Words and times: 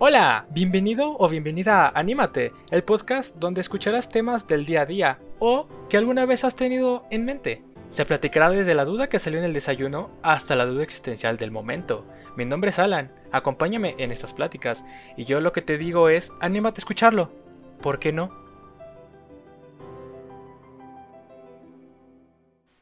Hola, 0.00 0.46
bienvenido 0.50 1.16
o 1.18 1.28
bienvenida 1.28 1.86
a 1.86 1.98
Anímate, 1.98 2.52
el 2.70 2.84
podcast 2.84 3.34
donde 3.34 3.60
escucharás 3.60 4.08
temas 4.08 4.46
del 4.46 4.64
día 4.64 4.82
a 4.82 4.86
día 4.86 5.18
o 5.40 5.66
que 5.90 5.96
alguna 5.96 6.24
vez 6.24 6.44
has 6.44 6.54
tenido 6.54 7.04
en 7.10 7.24
mente. 7.24 7.64
Se 7.90 8.04
platicará 8.04 8.48
desde 8.48 8.76
la 8.76 8.84
duda 8.84 9.08
que 9.08 9.18
salió 9.18 9.40
en 9.40 9.44
el 9.44 9.52
desayuno 9.52 10.10
hasta 10.22 10.54
la 10.54 10.66
duda 10.66 10.84
existencial 10.84 11.36
del 11.36 11.50
momento. 11.50 12.06
Mi 12.36 12.44
nombre 12.44 12.70
es 12.70 12.78
Alan, 12.78 13.10
acompáñame 13.32 13.96
en 13.98 14.12
estas 14.12 14.34
pláticas 14.34 14.86
y 15.16 15.24
yo 15.24 15.40
lo 15.40 15.50
que 15.50 15.62
te 15.62 15.78
digo 15.78 16.08
es, 16.08 16.30
anímate 16.38 16.78
a 16.78 16.82
escucharlo. 16.82 17.32
¿Por 17.82 17.98
qué 17.98 18.12
no? 18.12 18.30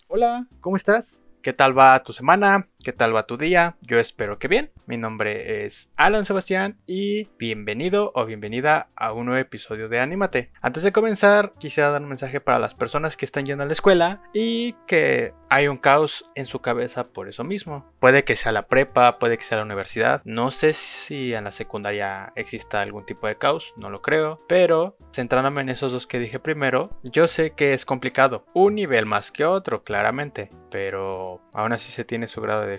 Hola, 0.08 0.48
¿cómo 0.60 0.76
estás? 0.76 1.22
¿Qué 1.40 1.54
tal 1.54 1.78
va 1.78 2.02
tu 2.02 2.12
semana? 2.12 2.68
¿Qué 2.86 2.92
tal 2.92 3.16
va 3.16 3.26
tu 3.26 3.36
día? 3.36 3.74
Yo 3.80 3.98
espero 3.98 4.38
que 4.38 4.46
bien. 4.46 4.70
Mi 4.86 4.96
nombre 4.96 5.66
es 5.66 5.90
Alan 5.96 6.24
Sebastián 6.24 6.78
y 6.86 7.24
bienvenido 7.36 8.12
o 8.14 8.24
bienvenida 8.26 8.90
a 8.94 9.12
un 9.12 9.26
nuevo 9.26 9.40
episodio 9.40 9.88
de 9.88 9.98
Anímate. 9.98 10.52
Antes 10.60 10.84
de 10.84 10.92
comenzar, 10.92 11.52
quisiera 11.58 11.90
dar 11.90 12.02
un 12.02 12.08
mensaje 12.08 12.40
para 12.40 12.60
las 12.60 12.76
personas 12.76 13.16
que 13.16 13.24
están 13.24 13.44
yendo 13.44 13.64
a 13.64 13.66
la 13.66 13.72
escuela 13.72 14.22
y 14.32 14.74
que 14.86 15.34
hay 15.48 15.66
un 15.66 15.78
caos 15.78 16.30
en 16.36 16.46
su 16.46 16.60
cabeza 16.60 17.08
por 17.08 17.28
eso 17.28 17.42
mismo. 17.42 17.92
Puede 17.98 18.22
que 18.22 18.36
sea 18.36 18.52
la 18.52 18.68
prepa, 18.68 19.18
puede 19.18 19.36
que 19.36 19.42
sea 19.42 19.58
la 19.58 19.64
universidad. 19.64 20.22
No 20.24 20.52
sé 20.52 20.72
si 20.72 21.34
en 21.34 21.42
la 21.42 21.50
secundaria 21.50 22.32
exista 22.36 22.82
algún 22.82 23.04
tipo 23.04 23.26
de 23.26 23.36
caos, 23.36 23.74
no 23.76 23.90
lo 23.90 24.00
creo. 24.00 24.44
Pero 24.46 24.96
centrándome 25.12 25.62
en 25.62 25.70
esos 25.70 25.90
dos 25.90 26.06
que 26.06 26.20
dije 26.20 26.38
primero, 26.38 27.00
yo 27.02 27.26
sé 27.26 27.50
que 27.50 27.72
es 27.72 27.84
complicado. 27.84 28.44
Un 28.54 28.76
nivel 28.76 29.06
más 29.06 29.32
que 29.32 29.44
otro, 29.44 29.82
claramente. 29.82 30.50
Pero 30.70 31.40
aún 31.52 31.72
así 31.72 31.90
se 31.90 32.04
tiene 32.04 32.28
su 32.28 32.40
grado 32.40 32.62
de 32.62 32.75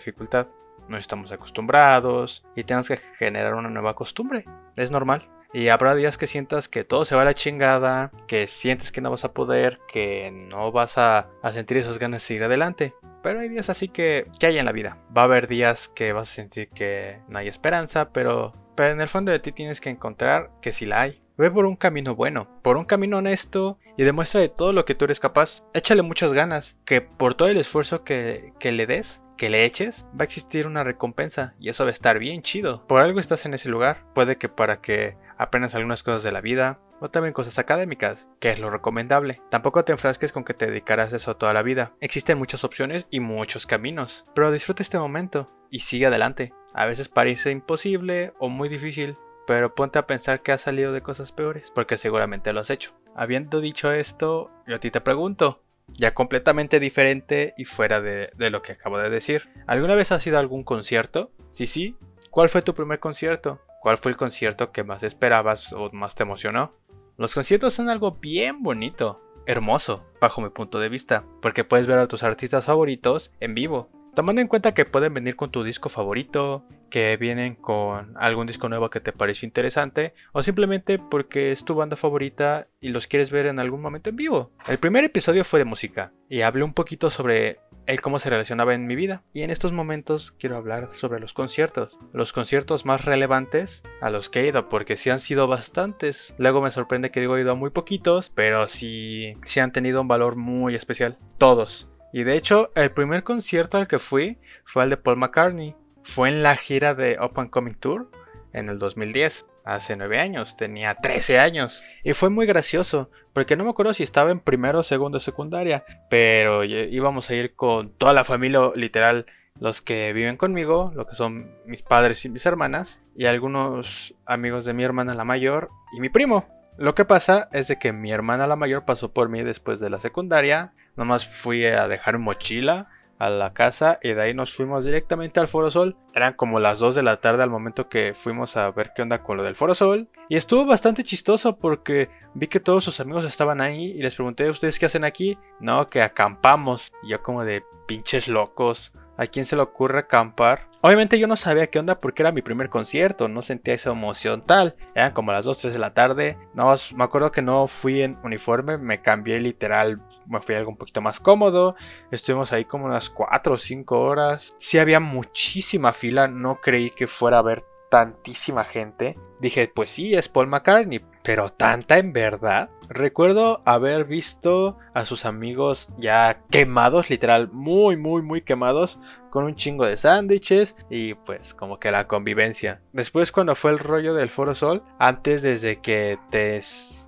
No 0.88 0.98
estamos 0.98 1.32
acostumbrados 1.32 2.46
y 2.56 2.64
tenemos 2.64 2.88
que 2.88 2.98
generar 3.18 3.56
una 3.56 3.70
nueva 3.70 3.96
costumbre. 3.96 4.46
Es 4.76 4.92
normal. 4.92 5.28
Y 5.54 5.70
habrá 5.70 5.96
días 5.96 6.18
que 6.18 6.28
sientas 6.28 6.68
que 6.68 6.84
todo 6.84 7.06
se 7.06 7.16
va 7.16 7.22
a 7.22 7.26
la 7.26 7.34
chingada, 7.34 8.12
que 8.28 8.48
sientes 8.48 8.92
que 8.92 9.02
no 9.02 9.12
vas 9.12 9.24
a 9.24 9.34
poder, 9.34 9.80
que 9.88 10.30
no 10.32 10.72
vas 10.72 10.98
a, 10.98 11.30
sentir 11.54 11.78
esas 11.78 12.00
ganas 12.00 12.22
de 12.22 12.28
seguir 12.28 12.44
adelante. 12.44 12.94
Pero 13.24 13.40
hay 13.40 13.50
días 13.50 13.70
así 13.70 13.88
que, 13.88 14.28
que 14.40 14.48
hay 14.48 14.58
en 14.58 14.66
la 14.66 14.72
vida. 14.72 14.98
Va 15.16 15.22
a 15.22 15.26
haber 15.26 15.48
días 15.48 15.88
que 15.88 16.14
vas 16.14 16.32
a 16.32 16.36
sentir 16.36 16.70
que 16.70 17.22
no 17.28 17.40
hay 17.40 17.48
esperanza, 17.48 18.12
pero, 18.12 18.54
pero 18.76 18.94
en 18.94 19.02
el 19.02 19.08
fondo 19.08 19.32
de 19.32 19.40
ti 19.40 19.52
tienes 19.52 19.82
que 19.82 19.90
encontrar 19.90 20.52
que 20.62 20.72
sí 20.72 20.86
la 20.86 21.02
hay. 21.02 21.22
Ve 21.38 21.52
por 21.52 21.68
un 21.68 21.76
camino 21.76 22.16
bueno, 22.16 22.48
por 22.64 22.78
un 22.78 22.86
camino 22.86 23.20
honesto 23.20 23.78
y 23.96 24.04
demuestra 24.04 24.42
de 24.42 24.50
todo 24.50 24.74
lo 24.74 24.86
que 24.86 24.96
tú 24.96 25.06
eres 25.06 25.20
capaz. 25.20 25.64
Échale 25.76 26.02
muchas 26.02 26.34
ganas, 26.34 26.78
que 26.84 27.02
por 27.02 27.36
todo 27.36 27.48
el 27.48 27.58
esfuerzo 27.58 28.04
que, 28.04 28.54
le 28.60 28.88
des, 28.88 29.22
que 29.38 29.52
le 29.52 29.64
eches, 29.64 30.08
va 30.20 30.22
a 30.22 30.24
existir 30.24 30.66
una 30.66 30.84
recompensa 30.84 31.54
y 31.60 31.70
eso 31.70 31.84
va 31.84 31.90
a 31.90 31.94
estar 31.94 32.18
bien 32.18 32.42
chido. 32.42 32.88
Por 32.88 33.02
algo 33.02 33.20
estás 33.20 33.46
en 33.46 33.54
ese 33.54 33.70
lugar, 33.70 34.04
puede 34.16 34.38
que 34.38 34.50
para 34.50 34.82
que 34.82 35.16
aprendas 35.38 35.76
algunas 35.76 36.02
cosas 36.02 36.24
de 36.24 36.32
la 36.32 36.42
vida 36.42 36.80
o 37.00 37.10
también 37.10 37.34
cosas 37.34 37.60
académicas, 37.60 38.28
que 38.40 38.50
es 38.50 38.60
lo 38.60 38.72
recomendable. 38.72 39.40
Tampoco 39.52 39.86
te 39.86 39.92
enfrasques 39.92 40.32
con 40.32 40.44
que 40.44 40.56
te 40.56 40.66
dedicarás 40.66 41.14
a 41.14 41.18
eso 41.18 41.38
toda 41.38 41.54
la 41.54 41.62
vida. 41.62 41.94
Existen 42.02 42.40
muchas 42.40 42.64
opciones 42.64 43.06
y 43.12 43.20
muchos 43.20 43.68
caminos, 43.68 44.26
pero 44.34 44.52
disfruta 44.52 44.82
este 44.82 44.98
momento 44.98 45.52
y 45.70 45.82
sigue 45.82 46.08
adelante. 46.08 46.52
A 46.74 46.88
veces 46.88 47.10
parece 47.10 47.52
imposible 47.52 48.34
o 48.40 48.50
muy 48.50 48.70
difícil, 48.70 49.18
pero 49.48 49.74
ponte 49.74 49.98
a 49.98 50.06
pensar 50.06 50.42
que 50.42 50.52
has 50.52 50.62
salido 50.62 50.92
de 50.92 51.02
cosas 51.02 51.32
peores, 51.32 51.72
porque 51.74 51.98
seguramente 51.98 52.52
lo 52.54 52.60
has 52.60 52.70
hecho. 52.70 52.92
Habiendo 53.16 53.62
dicho 53.62 53.92
esto, 53.92 54.52
yo 54.68 54.76
a 54.76 54.80
ti 54.80 54.92
te 54.92 55.02
pregunto, 55.02 55.64
ya 55.88 56.14
completamente 56.14 56.82
diferente 56.82 57.54
y 57.58 57.64
fuera 57.64 58.02
de, 58.02 58.30
lo 58.38 58.62
que 58.62 58.74
acabo 58.74 59.00
de 59.00 59.10
decir. 59.10 59.50
¿Alguna 59.66 59.96
vez 59.96 60.12
has 60.12 60.28
ido 60.28 60.36
a 60.36 60.42
algún 60.42 60.66
concierto? 60.66 61.32
Sí, 61.50 61.66
sí. 61.66 61.96
¿Cuál 62.30 62.50
fue 62.50 62.62
tu 62.62 62.76
primer 62.76 63.00
concierto? 63.00 63.62
¿Cuál 63.82 63.98
fue 63.98 64.12
el 64.12 64.18
concierto 64.18 64.74
que 64.74 64.84
más 64.84 65.02
esperabas 65.02 65.72
o 65.72 65.90
más 65.94 66.14
te 66.14 66.24
emocionó? 66.24 66.74
Los 67.16 67.34
conciertos 67.34 67.74
son 67.74 67.90
algo 67.90 68.12
bien 68.12 68.62
bonito, 68.62 69.22
hermoso, 69.46 70.04
bajo 70.20 70.42
mi 70.42 70.50
punto 70.50 70.80
de 70.80 70.90
vista, 70.90 71.24
porque 71.42 71.64
puedes 71.64 71.88
ver 71.88 72.00
a 72.00 72.08
tus 72.08 72.22
artistas 72.22 72.66
favoritos 72.66 73.32
en 73.40 73.56
vivo. 73.56 73.90
Tomando 74.18 74.42
en 74.42 74.48
cuenta 74.48 74.74
que 74.74 74.84
pueden 74.84 75.14
venir 75.14 75.36
con 75.36 75.52
tu 75.52 75.64
disco 75.64 75.90
favorito, 75.90 76.66
que 76.90 77.18
vienen 77.18 77.54
con 77.54 78.18
algún 78.18 78.48
disco 78.48 78.68
nuevo 78.68 78.90
que 78.90 79.00
te 79.00 79.12
pareció 79.12 79.46
interesante, 79.46 80.16
o 80.32 80.42
simplemente 80.42 80.98
porque 80.98 81.52
es 81.52 81.64
tu 81.64 81.76
banda 81.76 81.98
favorita 81.98 82.66
y 82.82 82.90
los 82.90 83.06
quieres 83.06 83.30
ver 83.30 83.46
en 83.46 83.60
algún 83.60 83.80
momento 83.80 84.10
en 84.10 84.16
vivo. 84.16 84.50
El 84.68 84.80
primer 84.80 85.04
episodio 85.04 85.44
fue 85.44 85.60
de 85.60 85.66
música, 85.66 86.14
y 86.30 86.42
hablé 86.42 86.64
un 86.64 86.74
poquito 86.74 87.12
sobre 87.12 87.60
el 87.86 88.02
cómo 88.02 88.18
se 88.18 88.32
relacionaba 88.32 88.74
en 88.74 88.88
mi 88.88 88.96
vida. 88.96 89.22
Y 89.34 89.44
en 89.44 89.52
estos 89.52 89.72
momentos 89.72 90.32
quiero 90.32 90.58
hablar 90.58 90.90
sobre 90.94 91.20
los 91.20 91.36
conciertos. 91.36 92.00
Los 92.12 92.34
conciertos 92.34 92.88
más 92.88 93.06
relevantes 93.06 93.84
a 94.02 94.10
los 94.10 94.32
que 94.32 94.40
he 94.40 94.48
ido, 94.48 94.68
porque 94.68 94.98
sí 94.98 95.12
han 95.12 95.20
sido 95.20 95.48
bastantes. 95.48 96.34
Luego 96.40 96.64
me 96.64 96.72
sorprende 96.72 97.12
que 97.12 97.20
digo 97.20 97.38
he 97.38 97.42
ido 97.42 97.52
a 97.52 97.56
muy 97.56 97.70
poquitos, 97.70 98.32
pero 98.32 98.68
sí, 98.68 99.36
sí 99.44 99.60
han 99.60 99.72
tenido 99.72 100.02
un 100.02 100.08
valor 100.08 100.38
muy 100.38 100.74
especial. 100.74 101.20
Todos. 101.38 101.88
Y 102.18 102.24
de 102.24 102.36
hecho, 102.36 102.72
el 102.74 102.90
primer 102.90 103.24
concierto 103.24 103.78
al 103.78 103.88
que 103.88 104.00
fui 104.00 104.40
fue 104.66 104.84
el 104.84 104.90
de 104.90 104.98
Paul 104.98 105.18
McCartney. 105.18 105.76
Fue 106.02 106.30
en 106.30 106.42
la 106.42 106.56
gira 106.56 106.96
de 106.96 107.20
Open 107.20 107.48
Coming 107.48 107.76
Tour 107.76 108.10
en 108.54 108.70
el 108.70 108.80
2010. 108.80 109.46
Hace 109.64 109.96
9 109.96 110.20
años, 110.20 110.58
tenía 110.58 110.96
13 110.96 111.38
años. 111.38 111.84
Y 112.04 112.14
fue 112.14 112.32
muy 112.32 112.48
gracioso, 112.48 113.12
porque 113.34 113.56
no 113.56 113.66
me 113.66 113.70
acuerdo 113.70 113.94
si 113.94 114.02
estaba 114.02 114.32
en 114.32 114.40
primero 114.40 114.82
segundo 114.82 115.20
secundaria, 115.20 115.84
pero 116.10 116.64
íbamos 116.64 117.30
a 117.30 117.36
ir 117.36 117.54
con 117.54 117.92
toda 117.92 118.14
la 118.14 118.24
familia, 118.24 118.72
literal, 118.74 119.28
los 119.60 119.84
que 119.84 120.12
viven 120.12 120.38
conmigo, 120.38 120.92
lo 120.96 121.06
que 121.06 121.14
son 121.14 121.52
mis 121.68 121.84
padres 121.84 122.26
y 122.26 122.30
mis 122.30 122.48
hermanas, 122.48 123.00
y 123.16 123.28
algunos 123.28 124.16
amigos 124.26 124.66
de 124.66 124.74
mi 124.74 124.84
hermana 124.84 125.14
la 125.14 125.24
mayor 125.24 125.70
y 125.96 126.02
mi 126.02 126.10
primo. 126.10 126.48
Lo 126.80 126.96
que 126.96 127.06
pasa 127.06 127.48
es 127.52 127.68
de 127.68 127.78
que 127.78 127.94
mi 127.94 128.10
hermana 128.10 128.48
la 128.48 128.56
mayor 128.56 128.86
pasó 128.86 129.14
por 129.14 129.30
mí 129.30 129.44
después 129.44 129.80
de 129.80 129.92
la 129.92 130.00
secundaria, 130.00 130.74
Nomás 130.98 131.28
fui 131.28 131.66
a 131.66 131.88
dejar 131.88 132.18
mochila 132.18 132.90
a 133.20 133.30
la 133.30 133.54
casa 133.54 134.00
y 134.02 134.14
de 134.14 134.22
ahí 134.22 134.34
nos 134.34 134.54
fuimos 134.54 134.86
directamente 134.86 135.40
al 135.40 135.48
Foro 135.48 135.72
Sol. 135.72 135.96
Eran 136.14 136.34
como 136.34 136.60
las 136.60 136.80
2 136.80 136.96
de 136.96 137.04
la 137.04 137.18
tarde 137.18 137.44
al 137.44 137.50
momento 137.50 137.90
que 137.90 138.14
fuimos 138.14 138.58
a 138.58 138.70
ver 138.72 138.92
qué 138.96 139.02
onda 139.02 139.24
con 139.24 139.38
lo 139.38 139.44
del 139.44 139.56
Foro 139.56 139.76
Sol. 139.76 140.08
Y 140.30 140.36
estuvo 140.36 140.66
bastante 140.66 141.04
chistoso 141.04 141.58
porque 141.58 142.10
vi 142.34 142.48
que 142.48 142.60
todos 142.60 142.84
sus 142.84 143.00
amigos 143.00 143.26
estaban 143.26 143.62
ahí 143.62 143.92
y 143.92 144.02
les 144.02 144.16
pregunté, 144.16 144.50
¿ustedes 144.50 144.80
qué 144.80 144.88
hacen 144.88 145.04
aquí? 145.04 145.38
No, 145.60 145.90
que 145.90 146.02
acampamos. 146.02 146.92
Y 147.04 147.10
yo 147.10 147.22
como 147.22 147.44
de 147.44 147.64
pinches 147.88 148.28
locos. 148.28 148.92
¿A 149.20 149.26
quién 149.26 149.46
se 149.46 149.56
le 149.56 149.64
ocurre 149.64 150.00
acampar? 150.00 150.68
Obviamente 150.82 151.18
yo 151.18 151.26
no 151.26 151.36
sabía 151.36 151.68
qué 151.68 151.80
onda 151.80 152.00
porque 152.00 152.22
era 152.22 152.32
mi 152.32 152.44
primer 152.44 152.70
concierto, 152.70 153.28
no 153.28 153.42
sentía 153.42 153.74
esa 153.74 153.90
emoción 153.90 154.44
tal. 154.46 154.76
Eran 154.94 155.14
como 155.14 155.32
las 155.32 155.44
2, 155.44 155.60
3 155.60 155.74
de 155.74 155.80
la 155.80 155.96
tarde. 155.96 156.38
No, 156.54 156.72
me 156.96 157.04
acuerdo 157.04 157.32
que 157.32 157.42
no 157.42 157.68
fui 157.68 158.04
en 158.04 158.20
uniforme, 158.24 158.78
me 158.78 159.02
cambié 159.02 159.40
literal 159.40 160.00
me 160.28 160.42
fui 160.42 160.56
algo 160.56 160.72
un 160.72 160.78
poquito 160.78 161.02
más 161.02 161.20
cómodo. 161.20 161.76
Estuvimos 162.12 162.54
ahí 162.54 162.66
como 162.66 162.86
unas 162.86 163.10
4 163.10 163.54
o 163.54 163.58
5 163.58 164.00
horas. 164.00 164.56
Sí 164.60 164.78
había 164.78 165.00
muchísima 165.00 165.94
fila, 165.94 166.28
no 166.28 166.60
creí 166.62 166.92
que 166.92 167.08
fuera 167.08 167.38
a 167.38 167.42
haber 167.42 167.64
tantísima 167.90 168.64
gente. 168.64 169.18
Dije, 169.40 169.72
pues 169.74 169.92
sí, 169.92 170.16
es 170.16 170.30
Paul 170.30 170.48
McCartney, 170.48 171.02
pero 171.24 171.50
tanta 171.50 172.00
en 172.00 172.12
verdad. 172.12 172.70
Recuerdo 172.90 173.62
haber 173.66 174.06
visto 174.06 174.78
a 174.94 175.06
sus 175.06 175.26
amigos 175.26 175.90
ya 175.98 176.42
quemados, 176.50 177.10
literal, 177.10 177.50
muy, 177.52 177.98
muy, 177.98 178.22
muy 178.22 178.42
quemados, 178.42 178.98
con 179.30 179.46
un 179.46 179.56
chingo 179.56 179.86
de 179.86 179.98
sándwiches 179.98 180.76
y 180.90 181.14
pues 181.14 181.54
como 181.54 181.80
que 181.80 181.92
la 181.92 182.08
convivencia. 182.08 182.82
Después 182.94 183.32
cuando 183.32 183.56
fue 183.56 183.72
el 183.72 183.80
rollo 183.80 184.16
del 184.16 184.30
Foro 184.30 184.56
Sol, 184.56 184.84
antes 185.00 185.44
desde 185.44 185.82
que 185.82 186.18
te... 186.32 186.60